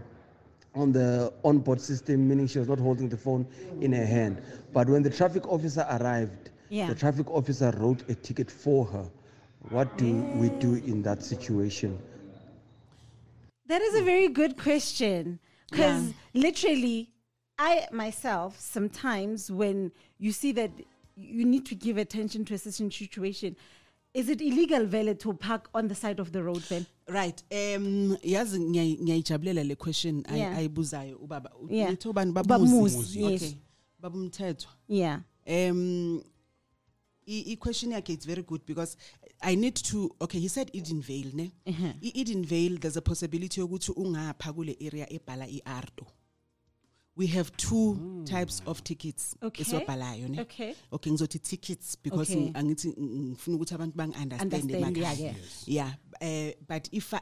[0.74, 3.44] on the onboard system, meaning she was not holding the phone
[3.80, 4.40] in her hand.
[4.72, 6.86] But when the traffic officer arrived, Yeah.
[6.86, 9.10] the traffic officer wrote a ticket for her.
[9.68, 11.98] What do we do in that situation?
[13.66, 15.38] That is a very good question.
[15.70, 17.10] Because literally,
[17.58, 20.70] I myself, sometimes when you see that
[21.14, 23.54] you need to give attention to a certain situation,
[24.12, 26.86] is it illegal, Vele, to park on the side of the road then?
[27.08, 30.56] right um yazi ngiyayi- ngiyayijabulela le question ay- Yeah.
[30.58, 31.66] ayibuzayo ubaba U-
[32.10, 33.42] ubani babuzi yes.
[33.42, 33.56] okay
[34.00, 35.20] baba umthetho Yeah.
[35.46, 36.22] um
[37.26, 38.96] i i- question yakhe it's very good because
[39.40, 41.92] i need to okay he said eden vale ne Uh-huh.
[42.02, 46.06] I- eden vale there's a possibility yokuthi ungapha kule area ebhala i-AARTO
[47.16, 49.62] we have two types of tickets Okay.
[49.66, 50.74] esiwabhalayo ne Okay.
[50.92, 52.44] okay ngizothi tickets because Okay.
[52.44, 55.34] ng- angithi ng- ngifuna ukuthi abantu bangi-understand Understand, yeah, emakhaya.
[55.66, 55.94] yeah.
[56.20, 57.12] uh, but if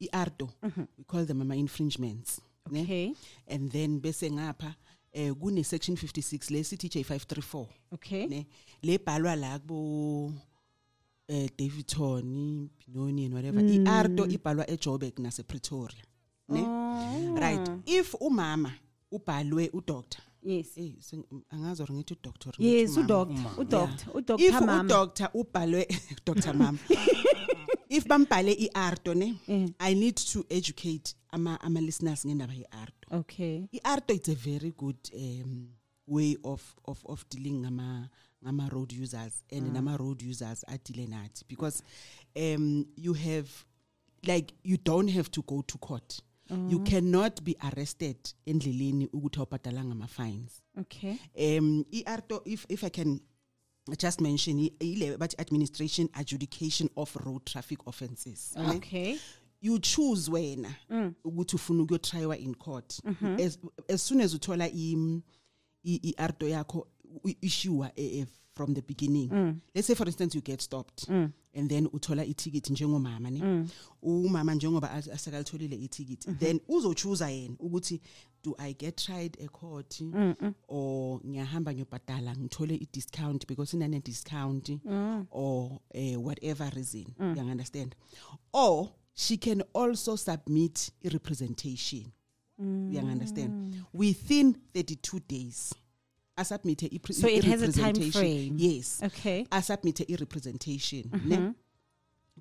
[0.00, 0.50] i-AARTO
[0.98, 2.82] we call them ama-infringements ne?
[2.82, 3.12] Okay.
[3.48, 4.74] and then bese ngapha
[5.16, 8.26] eh kune section 56 lesithi J534 Okay.
[8.26, 8.46] ne
[8.82, 10.32] lebhalwa la kubo
[11.28, 16.04] eh Davidson Binoni and whatever iArdo ibhalwa eJoburg nase Pretoria
[16.48, 16.60] ne
[17.40, 18.72] right if umama
[19.10, 20.78] ubhalwe udoctor Yes.
[20.78, 23.50] eh sing- angazi or ngithi udoctor or Yes, ngithi umama.
[23.58, 23.64] udoctor.
[23.64, 24.16] Udoctor.
[24.16, 24.82] Udoctor if mama.
[24.84, 25.86] udoctor ubhalwe
[26.26, 26.78] dr mama
[27.88, 29.34] if bambhale iAARTO ne
[29.78, 33.68] i need to educate ama ama listeners ngendaba yeAARTO Okay.
[33.72, 35.68] i-AARTO it's a very good um,
[36.08, 38.08] way of, of, of dealing ngama,
[38.44, 41.82] ngama road users and nama road users adile nathi because
[42.36, 43.48] um, you have
[44.26, 46.20] like you don't have to go to court.
[46.68, 51.16] You cannot be arrested endleleni ukuthi awubhadalanga ama-fines Okay.
[51.58, 53.20] um i-arto if, if i can
[53.98, 58.54] just mention i- ile bathi administration adjudication of road traffic offences?
[58.76, 59.18] Okay.
[59.62, 61.14] you choose when wena mm.
[61.24, 63.00] ukuthi ufuna ukuyotryiwa in court.
[63.04, 63.40] Mm-hmm.
[63.46, 64.96] As, as soon as uthola i
[65.84, 66.86] i- i-AARTO yakho
[67.24, 67.84] u- issue
[68.54, 69.28] from the beginning.
[69.32, 69.60] Mm.
[69.74, 71.30] Let's say for instance you get stopped mm.
[71.56, 73.66] And then uthola ithikithi njengomama ne?
[74.02, 78.00] Umama njengoba as- asekalitholile ithikithi then uzochuza yena ukuthi
[78.44, 80.00] do i get tried a court
[80.68, 84.70] or ngiyahamba ngiyobhadala ngithole i-discount because inane discount
[85.30, 87.06] or uh, whatever reason?
[87.18, 87.94] You understand?
[88.52, 92.12] Or she can also submit a representation
[92.92, 93.74] you understand?
[93.94, 95.74] Within 32 days
[96.38, 98.54] I submit a, pre- So it has a time frame.
[98.58, 99.46] yes Okay.
[99.50, 101.52] I submit a representation ne?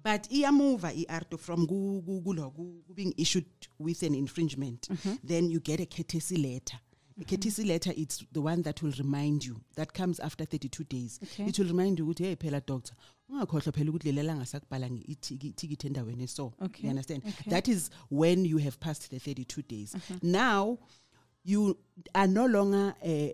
[0.03, 3.45] but iyamuva i-AARTO from ku- ku- kulo ku- ku- being issued
[3.79, 4.88] with an infringement
[5.23, 6.77] then you get a courtesy letter
[7.21, 11.19] a courtesy letter it's the one that will remind you that comes after 32 days
[11.23, 11.45] Okay.
[11.47, 12.93] it will remind you ukuthi hey phela doctor
[13.29, 16.84] ungakhohlwa phela ukuthi lelela ngasakubhala ithikithi endaweni so Okay.
[16.84, 17.49] you understand Okay.
[17.49, 20.77] that is when you have passed the 32 days now
[21.45, 21.77] you
[22.13, 23.30] are no longer uh, uh,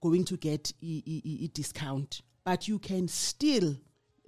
[0.00, 2.22] going to get a, a, a- a discount.
[2.44, 3.76] But you can still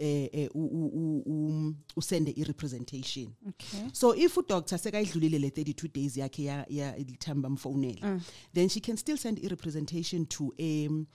[0.00, 3.34] eh eh, um, usende i-representation.
[3.48, 3.88] Okay.
[3.92, 8.20] so if udoctor sekayidlulile le 32 days yakhe ya- ya time bamfonela
[8.54, 11.06] then she can still send i-representation to um,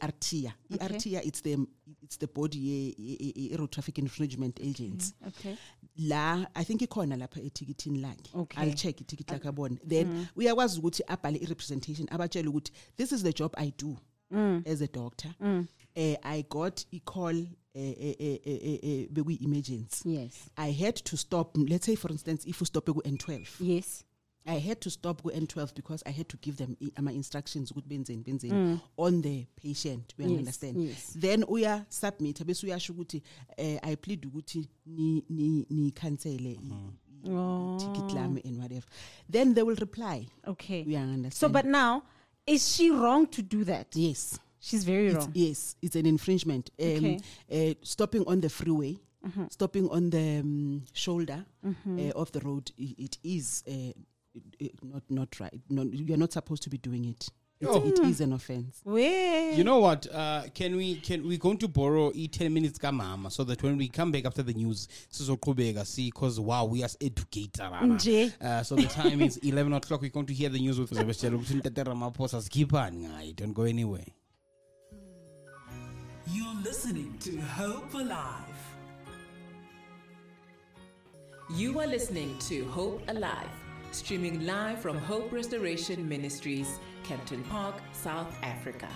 [0.00, 1.58] artia i-artia it's the
[2.02, 5.14] it's the body ye- road traffic infringement agents.
[5.28, 5.54] Okay.
[5.98, 8.30] la i think ikhona lapha ethikithini lakhe.
[8.34, 8.62] Okay.
[8.64, 9.76] i'll check ithikithi lakhe abone.
[9.88, 13.96] Then uyakwazi ukuthi abhale i-representation abatshele ukuthi this is the job i do
[14.66, 15.34] as a doctor.
[15.94, 17.36] Eh i got a call
[17.74, 20.32] eh eh eh eh, eh bekuyi emergency Yes.
[20.56, 24.04] i had to stop let's say for instance if ustop ku N12 Yes.
[24.46, 27.70] I had to stop go N12 because I had to give them i- ama instructions
[27.72, 28.80] ukuthi benzeni benzeni Mm.
[28.96, 30.14] on the patient.
[30.18, 30.76] We Yes, understand.
[30.84, 31.16] yes.
[31.20, 33.22] Then uya submit bese uyasho ukuthi
[33.56, 36.56] eh, I plead ukuthi ni ni ni cancel
[37.28, 37.76] Oh.
[37.78, 38.86] ticket lami and whatever.
[39.28, 40.28] Then they will reply.
[40.46, 40.84] Okay.
[40.84, 41.34] We understand.
[41.34, 42.02] So, but now,
[42.46, 43.96] is she wrong to do that?
[43.96, 44.38] yes.
[44.60, 45.32] She's very It's, wrong.
[45.34, 46.70] yes, it's an infringement.
[46.78, 47.20] Um, Okay.
[47.50, 49.44] uh, stopping on the freeway, Mm-hmm.
[49.50, 53.96] stopping on the um, shoulder uh, of the road, i- it is uh, it- it
[54.82, 55.60] not not right.
[55.70, 57.28] No, you're not supposed to be doing it.
[57.58, 57.82] It's, Oh.
[57.88, 58.80] It is an offense.
[58.84, 59.52] Where?
[59.52, 60.06] You know what?
[60.12, 63.78] Uh, can we can we going to borrow e ten minutes kamama so that when
[63.78, 67.58] we come back after the news, sizoqhubeka see because wow we are educated.
[67.62, 70.02] Uh, so the time is eleven o'clock.
[70.02, 73.34] We're going to hear the news with Sebastian ukuthi Ntate Ramaphosa skipani ngayi.
[73.36, 74.04] Don't go anywhere.
[76.30, 78.42] You're listening to Hope Alive.
[81.54, 83.48] You are listening to Hope Alive,
[83.96, 88.88] streaming live from Hope Restoration Ministries, Kempton Park, South Africa.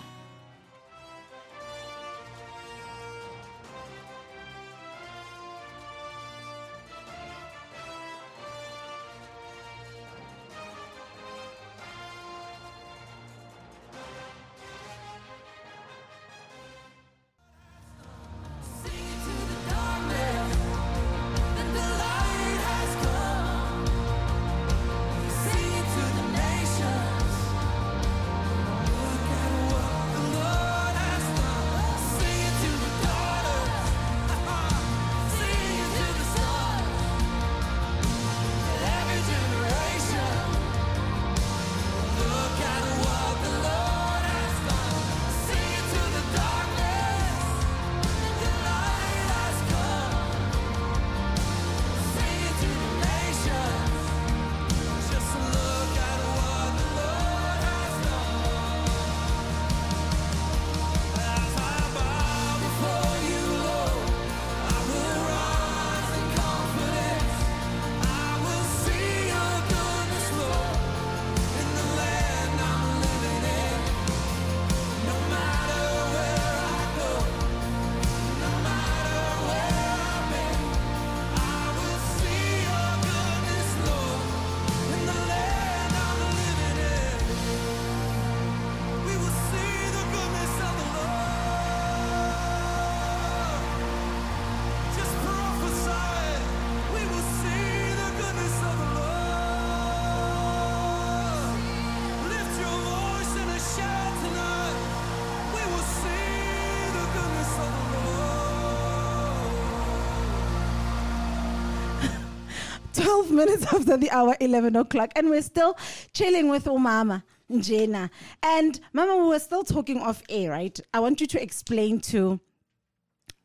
[113.30, 115.76] Minutes after the hour, eleven o'clock, and we're still
[116.12, 118.10] chilling with Umama Njena.
[118.42, 120.78] And Mama, we were still talking off air, right?
[120.94, 122.40] I want you to explain to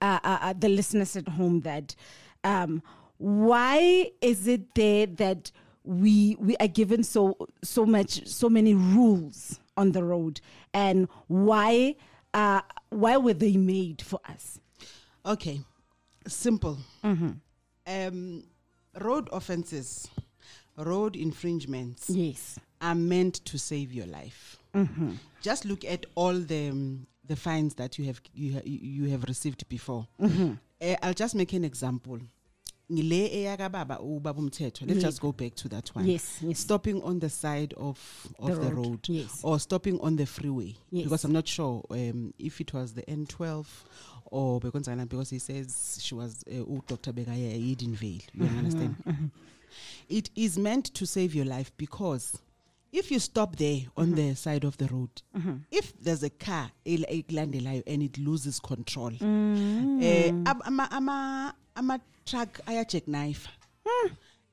[0.02, 1.96] uh, uh, uh, the listeners at home that
[2.44, 2.82] um,
[3.18, 5.52] why is it there that
[5.84, 10.42] we we are given so so much so many rules on the road,
[10.74, 11.96] and why
[12.34, 14.60] uh, why were they made for us?
[15.26, 15.62] Okay,
[16.28, 16.78] simple.
[17.88, 18.44] Um,
[19.02, 20.08] road offenses,
[20.78, 22.60] road infringements Yes.
[22.82, 24.58] are meant to save your life.
[25.42, 29.24] Just look at all the um, the fines that you have you, ha- you have
[29.24, 30.06] received before.
[30.82, 32.20] Eh, I'll just make an example.
[32.92, 34.86] Ngile eyakababa ubaba umthetho.
[34.86, 35.10] Let's Yeah.
[35.10, 36.06] just go back to that one.
[36.08, 36.60] Yes, yes.
[36.60, 37.98] Stopping on the side of
[38.40, 39.40] of The the, road, road, yes.
[39.44, 40.76] or stopping on the freeway.
[40.92, 41.06] Yes.
[41.06, 43.66] Because I'm not sure um, if it was the N12
[44.26, 47.12] or because he says she was uh, Dr.
[47.14, 48.22] Begaya Edenvale.
[48.34, 48.96] You Mm-hmm, understand?
[50.08, 52.38] It is meant to save your life because
[52.92, 54.16] if you stop there on Mm-hmm.
[54.30, 55.10] the side of the road,
[55.72, 60.46] if there's a car and it loses control, Mm.
[60.48, 63.50] ab- ama ama ama truck ayajackknife.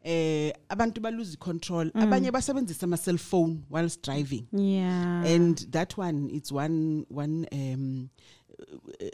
[0.04, 5.24] Eh abantu balose control abanye basebenzisa ama cell phone whilst driving Yeah.
[5.24, 8.08] and that one it's one one um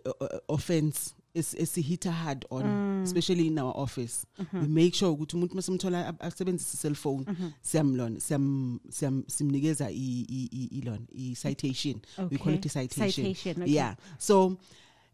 [0.07, 5.37] uh, uh, offense is esihita hard on especially in our office we make sure ukuthi
[5.37, 7.25] umuntu masimthola ab- asebenzisa cell phone
[7.63, 12.29] siyamlona siyam siyam simnikeza i i- i ilona i citation okay.
[12.31, 13.11] we call it a citation.
[13.27, 13.63] Citation.
[13.63, 13.75] okay.
[13.75, 14.57] yeah so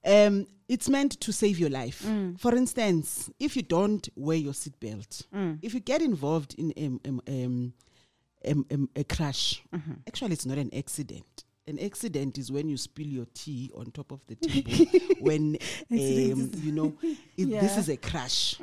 [0.04, 2.06] um it's meant to save your life
[2.38, 5.22] for instance if you don't wear your seatbelt
[5.62, 6.72] if you get involved in
[7.06, 9.62] um, um, um, a crash.
[10.06, 11.44] Actually, it's not an accident.
[11.66, 15.16] An accident is when you spill your tea on top of the table.
[15.20, 15.56] when
[15.90, 16.92] um, you know
[17.38, 18.56] it, this is a crash.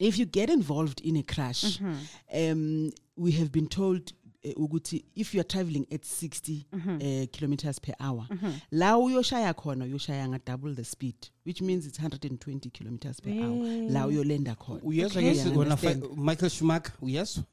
[0.00, 2.50] if you get involved in a crash Mm-hmm.
[2.52, 4.12] um we have been told
[4.56, 6.96] ukuthi if you are traveling at 60 Mm-hmm.
[6.96, 8.26] uh, kilometers per hour
[8.70, 11.14] la uyoshaya khona uyoshaya nga double the speed
[11.46, 15.30] which means it's 120 kilometers per hour la uyolenda khona uyezwa Okay.
[15.32, 16.02] ke Yeah, wona understand.
[16.02, 17.44] fa- michael schumacher uyezwa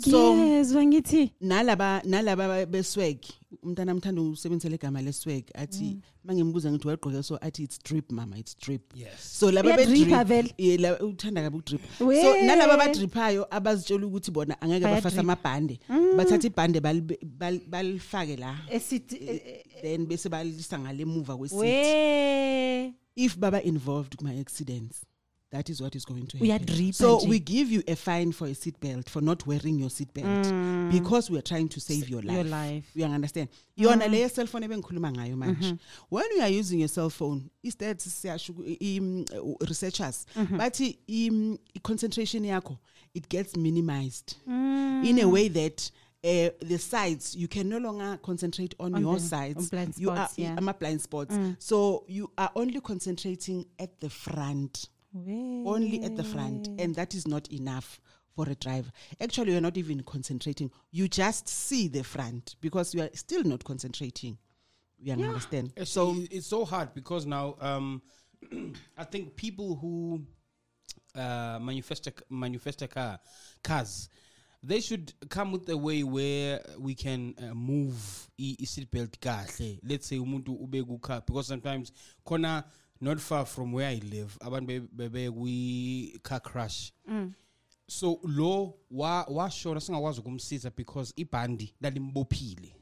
[0.00, 3.18] So- yes wangithi nalaba nalaba beswag
[3.62, 8.56] umntana amthanda usebenzisela igama leswag athi mangimbuza ngithi wayegqoke so athi it's drip mama it's
[8.58, 8.82] drip.
[8.96, 9.10] Yes.
[9.38, 10.54] So laba Uyadripha bedrip- vele?
[10.58, 12.22] Yeah, la- uthanda kabi ukudrip We.
[12.22, 15.04] so nalaba badriphayo abazitshela ukuthi bona angeke Bayadrip.
[15.04, 15.78] bafase amabhande.
[16.16, 18.56] Bathatha ibhande balibe- bal- balifake la.
[18.70, 25.04] Esithi eh, then bese balisa ngale muva kwesith we if baba involved kuma accidents
[25.50, 26.50] that is what is going to happen.
[26.50, 27.28] Uyadripha so nje.
[27.28, 30.46] we give you a fine for a seat belt for not wearing your seat belt
[30.46, 30.90] mm.
[30.92, 32.84] because we are trying to save your life, your life.
[32.94, 33.48] you understand?
[33.78, 34.10] Yona mm.
[34.12, 35.62] leyo cell phone ebengikhuluma ngayo manje.
[35.72, 35.76] Mm-hmm.
[36.10, 40.56] When you are using your cell phone istats siyasho uku- i- im- uh, researchers mm-hmm.
[40.58, 42.76] bathi im- i-concentration yakho
[43.14, 45.04] it gets minimized mm.
[45.04, 45.90] in a way that
[46.24, 49.72] uh, the sides you can no longer concentrate on, On your the- sides.
[49.72, 50.58] on you are spots, yeah.
[50.58, 54.88] ama blind spots so you are only concentrating at the front
[55.64, 58.00] only at the front and that is not enough
[58.34, 58.90] for a driver.
[59.20, 60.70] Actually you're not even concentrating.
[60.92, 64.38] You just see the front because you are still not concentrating.
[65.00, 65.72] You understand?
[65.78, 68.02] So so it's so hard because now um
[68.96, 70.22] i think people who
[71.14, 73.18] uh manufacture manufacture car
[73.62, 74.08] cars
[74.62, 79.78] they should come with a way where we can uh, move i i- seatbelt kahle.
[79.84, 81.92] Let's say umuntu ube ku car because sometimes
[82.26, 82.64] khona
[83.00, 86.92] not far from where i live abantu be- bebe kwi car crash.
[87.90, 92.74] So lo wa washona singakwazi ukumsiza because ibhandi lalimbophile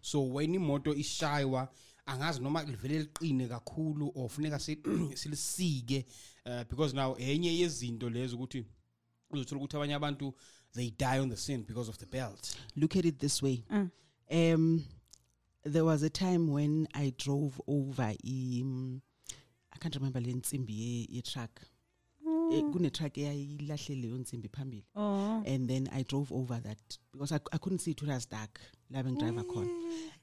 [0.00, 1.68] so when imoto ishaywa
[2.06, 4.80] angazi noma livele liqine kakhulu or funeka si-
[5.14, 6.06] silisike
[6.46, 8.64] uh, because now enye yezinto lezo ukuthi
[9.30, 10.34] uzothola ukuthi abanye abantu
[10.74, 12.56] they die on the scene because of the belt.
[12.76, 13.64] Look at it this way.
[14.30, 14.84] Um
[15.64, 19.00] there was a time when i drove over um,
[19.74, 21.60] i can't remember le nsimbi ye- ye-truck
[22.52, 24.84] Eh, kune-truck eyayilahle leyo nsimbi phambili.
[24.94, 25.42] Oh.
[25.46, 28.60] And then I drove over that because I, I couldn't see it was dark
[28.90, 29.70] la bengidrayiva khona.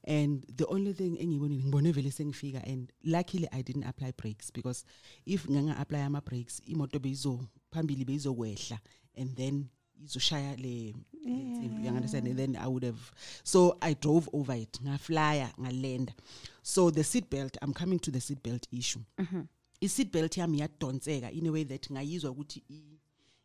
[0.04, 4.84] And the only thing engiyibonile ngibone vele sengifika and luckily I didn't apply brakes because
[5.26, 7.40] if nganga-apply ama-brakes imoto beyizo
[7.72, 8.78] phambili beyizokwehla
[9.16, 9.68] and then
[10.04, 10.94] izoshaya le
[11.30, 12.26] nsimbi, you understand?
[12.28, 13.12] And then I would have
[13.44, 14.78] so I drove over it.
[14.84, 16.12] Ngaflya ngalenda.
[16.62, 19.00] So the seat belt I'm coming to the seat belt issue.
[19.18, 19.40] Mm-hmm.
[19.80, 22.98] I-seat belt yami yadonseka in a way that ngayizwa ukuthi i-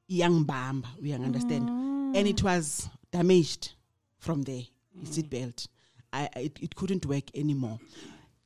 [0.09, 0.89] iyangibamba.
[1.01, 1.67] You understand?
[1.69, 2.15] Mm.
[2.15, 3.71] And it was damaged
[4.19, 4.63] from there
[5.03, 5.29] i-seat mm.
[5.29, 5.67] belt.
[6.13, 7.79] I, I- it, it couldn't work anymore.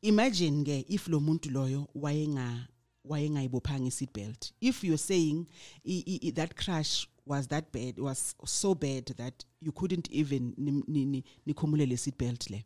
[0.04, 2.68] Imagine ke if lo muntu loyo wayenga
[3.08, 4.52] wayengayibophanga i-seat belt.
[4.62, 5.48] If you're saying
[5.86, 10.54] i, i, i, that crash was that bad was so bad that you couldn't even
[10.58, 12.64] nim- ni- ni- nikhumulele i-seat belt le.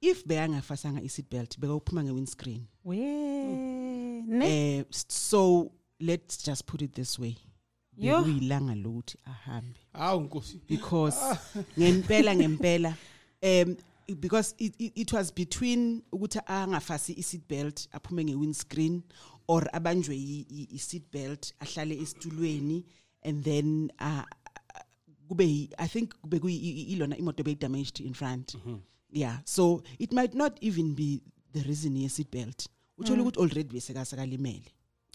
[0.00, 2.66] If bekangafasanga i-seat belt bekawuphuma nge-windscreen
[4.42, 7.36] eh so let's just put it this way.
[7.96, 9.80] Bekuyilanga lokuthi ahambe.
[9.92, 10.60] Hawu nkosi.
[10.68, 11.16] Because
[11.78, 12.96] ngempela ngempela
[13.42, 13.76] um
[14.20, 19.02] because it, it, it was between ukuthi angafasi i-seat belt aphume nge-windscreen
[19.48, 20.16] or abanjwe
[20.74, 22.84] i-seat belt ahlale esitulweni
[23.22, 24.22] and then uh,
[25.28, 28.56] kube i think kube kuyi- i- i- ilona imoto beyidamaged in front.
[29.12, 29.40] Yeah.
[29.44, 31.20] So it might not even be
[31.52, 32.68] the reason ye-seat belt.
[32.98, 34.62] Uthole ukuthi already besekasakalimele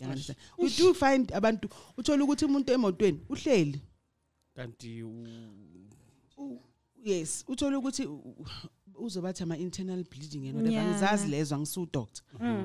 [0.02, 0.40] You understand?
[0.58, 3.82] we do find abantu uthole ukuthi umuntu emotweni uhleli.
[4.56, 6.60] Kanti u-
[7.04, 8.46] yes uthole ukuthi u-
[8.96, 10.72] uzobathi ama-internal bleeding and whatever.
[10.74, 10.90] Yeah.
[10.92, 12.24] ngizazi lezo angisuwu doctor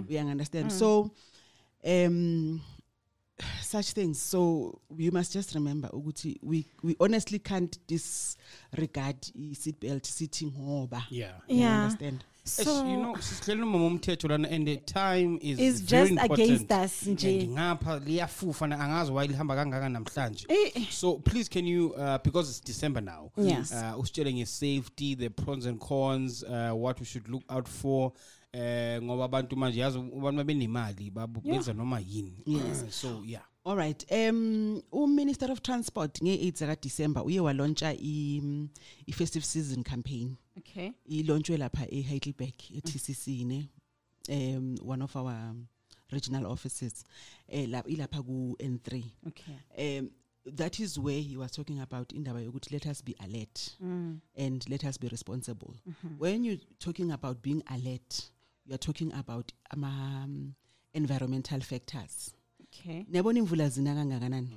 [0.08, 0.70] you understand?
[0.70, 1.10] So
[1.84, 2.60] um
[3.62, 9.16] such things so you must just remember ukuthi we, we honestly can't disregard
[9.50, 10.52] i-seat belt sithi
[11.10, 11.82] yeah you Yeah.
[11.84, 16.22] understand so you know sisihleli noma umthetho lana and the time is is very just
[16.22, 16.40] important.
[16.40, 20.86] against us nje And ngapha liyafufa na angazi why lihamba kangaka namhlanje Eh.
[20.90, 23.72] so please can you uh, because it's december now Yes.
[23.72, 28.12] uh, usitshele nge-safety the pros and cons uh, what we should look out for
[28.52, 32.42] eh ngoba abantu manje yazi abantu babenemali babo- benza noma yini.
[32.46, 32.82] Yes.
[32.82, 33.42] Uh, so yeah.
[33.64, 38.68] All right um uminister of transport nge-8 zakadisemba uye walontsha i-
[39.06, 40.36] i-festive season campaign.
[40.58, 40.90] Okay.
[41.06, 43.68] Ilontshiwe lapha e-heidelberg e-tcc ne
[44.28, 45.66] um one of our um,
[46.10, 47.04] regional offices
[47.48, 49.98] eh la ilapha ku-n3 okay.
[49.98, 50.10] Um
[50.56, 54.18] that is where he was talking about indaba yokuthi let us be alert mm.
[54.36, 55.74] and let us be responsible.
[56.18, 58.30] When you're talking about being alert
[58.68, 60.52] you are talking about ama um,
[60.92, 62.34] environmental factors.
[62.62, 63.04] Okay.
[63.08, 64.50] niyabona imvula zina kangakanani?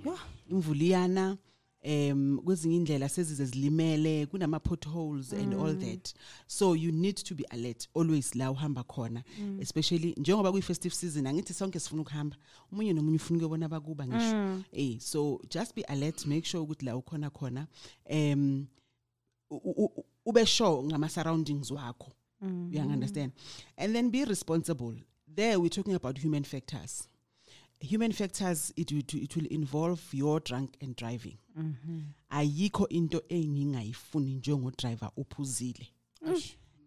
[0.49, 1.37] Imvula iyana
[1.85, 6.13] um kwezinye indlela sezize zilimele kunama potholes and all that.
[6.47, 9.23] So you need to be alert always la uhamba khona
[9.61, 12.35] especially njengoba kuyi festive season angithi sonke sifuna ukuhamba
[12.71, 14.63] umunye nomunye ufuna ukuyobona bakuba ngisho.
[14.71, 17.67] Eh so just be alert make sure ukuthi la ukhona khona
[18.09, 18.67] um
[19.49, 22.11] u- u- ube sure ngama surroundings wakho.
[22.41, 23.31] You understand?
[23.77, 24.95] And then be responsible.
[25.27, 27.07] There we're talking about human factors.
[27.79, 31.37] Human factors it, it, it will involve your drunk and driving.
[32.31, 35.87] Ayikho into engingayifuni njengodriver uphuzile.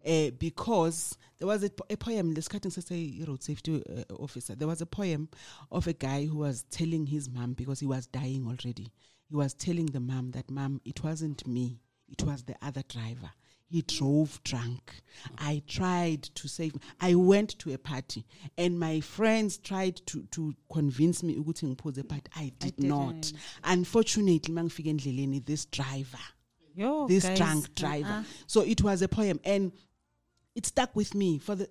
[0.07, 4.79] Uh, because there was a, a poem lesikhathi ngisese road safety uh, officer there was
[4.81, 5.27] a poem
[5.71, 8.91] of a guy who was telling his mom because he was dying already
[9.29, 13.31] he was telling the mom that mom it wasn't me it was the other driver
[13.69, 14.93] he drove drunk
[15.37, 18.25] i tried to save i went to a party
[18.57, 24.53] and my friends tried to, to convince me ukuthi ngiphuze but i did not unfortunately
[24.53, 26.19] mangifika endleleni this driver
[26.77, 28.09] Yo, this guys, drunk driver.
[28.09, 28.23] uh-uh.
[28.47, 29.71] So it was a poem, and
[30.55, 31.67] it stuck with me for the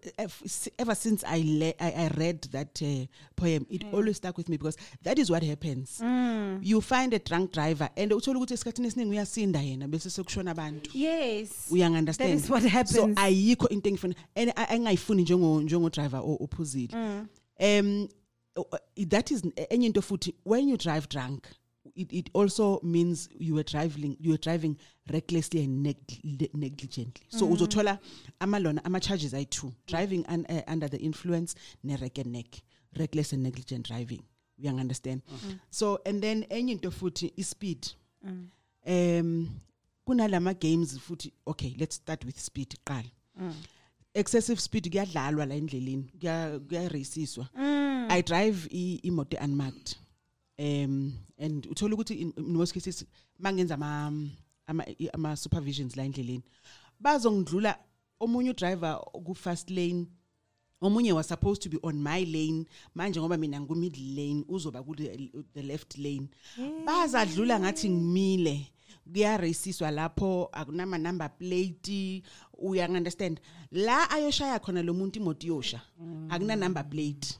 [0.78, 3.66] ever since I le- I, I read that uh, poem.
[3.70, 6.00] It always stuck with me because that is what happens.
[6.02, 6.60] Mm.
[6.62, 10.90] You find a drunk driver, and uthola ukuthi esikhathini esiningi uyasinda yena bese sekushona abantu.
[10.92, 11.68] Yes.
[11.70, 12.30] Uyang understand?
[12.32, 12.96] That is what happens.
[12.96, 16.88] So ayikho into engifuna and I- engayifuni njengo njengo driver ophuzile.
[16.92, 17.28] Mm.
[17.60, 18.08] Um
[19.08, 21.48] that is enye into futhi when you drive drunk
[21.94, 24.76] it, it also means you were driving you were driving
[25.12, 27.26] recklessly and neg- negligently.
[27.28, 27.98] So uzothola
[28.40, 32.62] amalona ama charges ayi2 driving un, uh, under the influence ne rec and neck
[32.98, 34.22] reckless and negligent driving.
[34.58, 35.22] You understand?
[35.70, 37.86] So and then enye into futhi i speed
[38.86, 39.48] um
[40.06, 43.10] kunalama games futhi okay let's start with speed qala
[44.14, 47.48] excessive speed kuyadlalwa la endleleni kuya kuyaraciswa
[48.10, 49.96] i drive i- imoto unmarked
[50.58, 53.04] um and uthola ukuthi in, in most cases
[53.38, 54.12] mangenza ama
[54.66, 56.42] ama, i- ama supervisions la endleleni.
[57.00, 57.78] Bazongidlula
[58.20, 60.06] omunye udriver ku fast lane
[60.80, 62.66] omunye was supposed to be on my lane.
[62.94, 66.28] Manje ngoba mina ngiku middle lane uzoba ku the, the left lane.
[66.86, 68.66] Bazadlula ngathi ngimile
[69.12, 72.22] kuyaraciswa lapho akunama number plate
[72.58, 73.40] uya understand
[73.70, 75.80] la ayoshaya khona lo muntu imoto iyosha
[76.30, 77.38] akuna number plate.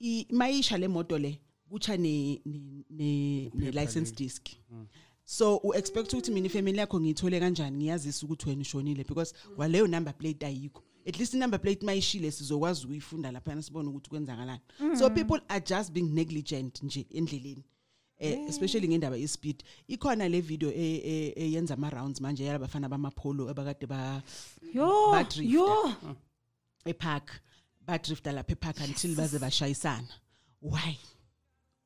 [0.00, 1.38] I mayisha le moto le
[1.70, 4.48] kucha ne ne, ne, ne license disc.
[5.24, 7.76] So u expect ukuthi mina ifamily yakho ngiyithole kanjani?
[7.76, 10.82] Ngiyazisa ukuthi wena ushonile because kwaleyo number plate ayikho.
[11.08, 14.60] At least number plate mayishile sizokwazi ukuyifunda lapha sibone ukuthi kwenzakalani.
[14.98, 17.64] So people are just being negligent nje endleleni
[18.18, 19.62] eh, especially ngendaba ye-speed.
[19.88, 24.22] Ikhona le video e- e- eyenza ama-rounds manje yalabafana bamapolo abakade ba
[24.74, 25.52] Yo, badrifta.
[25.54, 25.92] yo.
[26.84, 27.30] epark
[27.86, 30.08] badrifta lapha epark until baze bashayisana.
[30.62, 30.96] Why?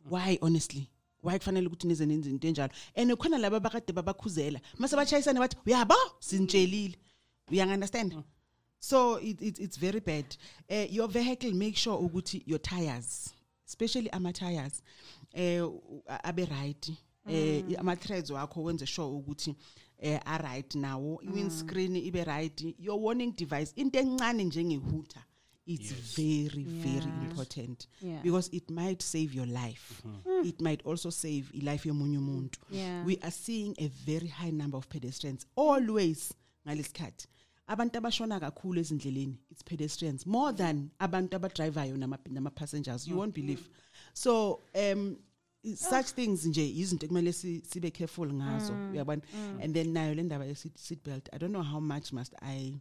[0.08, 0.88] Why honestly?
[1.22, 2.70] Why kufanele ukuthi nize nenze into enjalo?
[2.96, 4.60] And khona laba abakade babakhuzela.
[4.78, 5.94] Mase bashayisana bathi uyabo?
[6.20, 6.96] Sintshelile
[7.50, 8.14] uyang understand?
[8.78, 10.24] So it, it, it's very bad.
[10.70, 13.30] Uh, your vehicle make sure ukuthi your tires
[13.66, 14.82] especially ama tires
[15.34, 16.90] eh u- a- abe right.
[17.28, 19.54] Eh ama threads wakho wenze sure ukuthi
[20.02, 21.18] a right nawo.
[21.22, 22.74] I windscreen ibe right.
[22.78, 25.22] Your warning device into encane njengehooter
[25.74, 28.22] it's very very important Yeah.
[28.22, 30.02] because it might save your life.
[30.06, 30.48] Mm-hmm.
[30.48, 32.58] It might also save ilife yomunye umuntu.
[32.70, 33.06] Yeah.
[33.06, 35.46] we are seeing a very high number of pedestrians.
[35.56, 36.32] Always
[36.66, 37.26] ngalesikhathi
[37.68, 40.26] abantu abashona kakhulu ezindleleni it's pedestrians.
[40.26, 43.46] More than abantu abadrivayo nama nama passengers you won't mm-hmm.
[43.46, 43.68] believe.
[44.14, 45.16] So um
[45.64, 48.92] i- such things nje izinto ekumele si- sibe careful ngazo mm.
[48.92, 49.22] uyabona?
[49.34, 49.60] Mm.
[49.62, 52.80] And then nayo le ndaba ye seat belt i don't know how much must i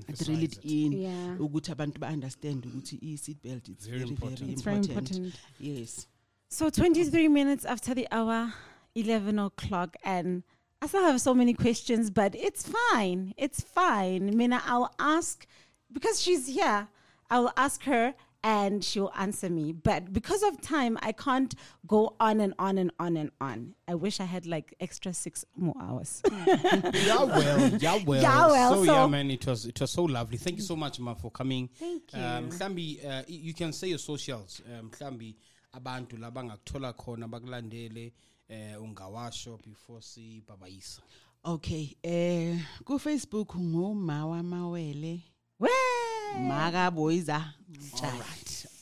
[0.00, 1.36] drill it in Yeah.
[1.40, 4.40] ukuthi abantu ba understand ukuthi i seat belt it's Very very important.
[4.40, 5.34] very It's very important important.
[5.60, 6.06] yes
[6.48, 8.52] So 23 minutes after the hour,
[8.94, 10.44] 11 o'clock, and
[10.80, 13.34] I still have so many questions, but it's fine.
[13.36, 14.36] It's fine.
[14.36, 15.46] Mina, I'll ask
[15.90, 16.86] because she's here.
[17.28, 18.14] I will ask her
[18.44, 19.72] and she'll answer me.
[19.72, 21.54] But because of time, I can't
[21.86, 23.74] go on and on and on and on.
[23.88, 26.22] I wish I had like extra six more hours.
[26.30, 30.36] yeah well yeah well Yeah, well, so, yeah man it was it was so lovely
[30.36, 32.20] thank you so much ma for coming Thank you.
[32.20, 35.34] um mhlambi uh, you can say your socials um mhlambi
[35.72, 38.12] abantu labangakuthola khona bakulandele
[38.48, 41.02] eh ungawasho before sibabayisa
[41.44, 45.20] okay eh ku Facebook ngumawa mawele
[45.58, 45.93] Where?
[46.40, 48.24] Makaboyiza mtshana.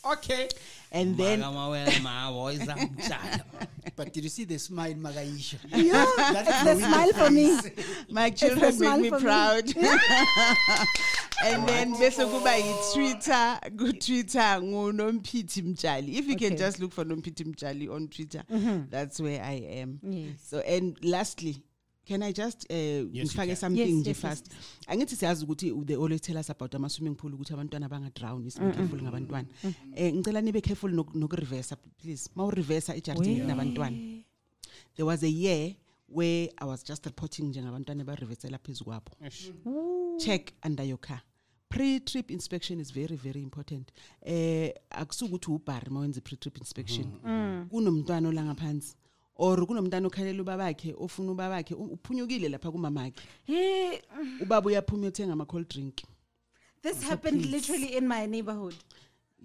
[0.04, 0.48] okay.
[0.94, 3.44] And then makamawele mawoyza mtshana.
[3.96, 5.56] But did you see the smile, Magaisha?
[5.74, 7.58] Yeah, That's it's a smile for me.
[8.10, 9.22] my children make me for me.
[9.22, 9.64] proud.
[11.44, 16.14] And then bese kuba yi-twitter ku-twitter ngunompithi mtshali.
[16.14, 18.88] If you can just look for nompithi mtshali on twitter mm-hmm.
[18.88, 19.98] that's where i am.
[20.02, 20.34] Yes.
[20.48, 21.62] so and lastly
[22.04, 23.56] can i just uh, you ngifake can.
[23.56, 24.46] something Yes, nje yes, fast?
[24.86, 29.02] Angithi siyazi ukuthi they always tell us about ama-swimming pool ukuthi abantwana bangadrown isibe careful
[29.02, 29.48] ngabantwana.
[29.64, 32.30] Um ngicela nibe careful nok- nokurivesa please.
[32.34, 33.96] Ma urivesa ejardini kunabantwana
[34.96, 35.74] there was a year
[36.08, 39.10] where i was just reporting njengabantwana barivesela phezu kwabo.
[40.18, 41.20] Check under your car.
[41.68, 43.90] Pre-trip inspection is very very important.
[44.22, 47.06] Eh akusukuthi ubhari mawenza i-pre-trip inspection.
[47.70, 48.96] Kunomntwana ola ngaphansi
[49.36, 53.98] or kunomntwana okhalela ubabakhe ofuna ubabakhe u- uphunyukile lapha kumamakhe Hey,
[54.40, 55.94] ubaba uyaphuma uyothenga ama-cold drink
[56.82, 57.56] this happened please.
[57.56, 58.74] literally in my neighborhood.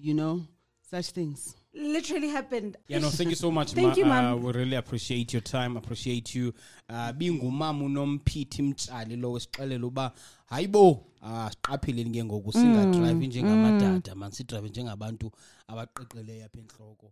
[0.01, 0.41] you know
[0.91, 2.75] such things Literally happened.
[2.87, 3.93] Yeah, no, thank you so much, Thank ma.
[3.95, 4.33] you, ma'am.
[4.33, 6.51] Uh, we really appreciate your time, appreciate you.
[6.89, 10.11] Uh, bingumama unompithi mtshali lo wesixelela uba
[10.45, 15.31] hayibo uh, siqapheleni ke ngoku singadrive njengamadada man sidrive njengabantu
[15.67, 17.11] abaqeqeleyo apha enhloko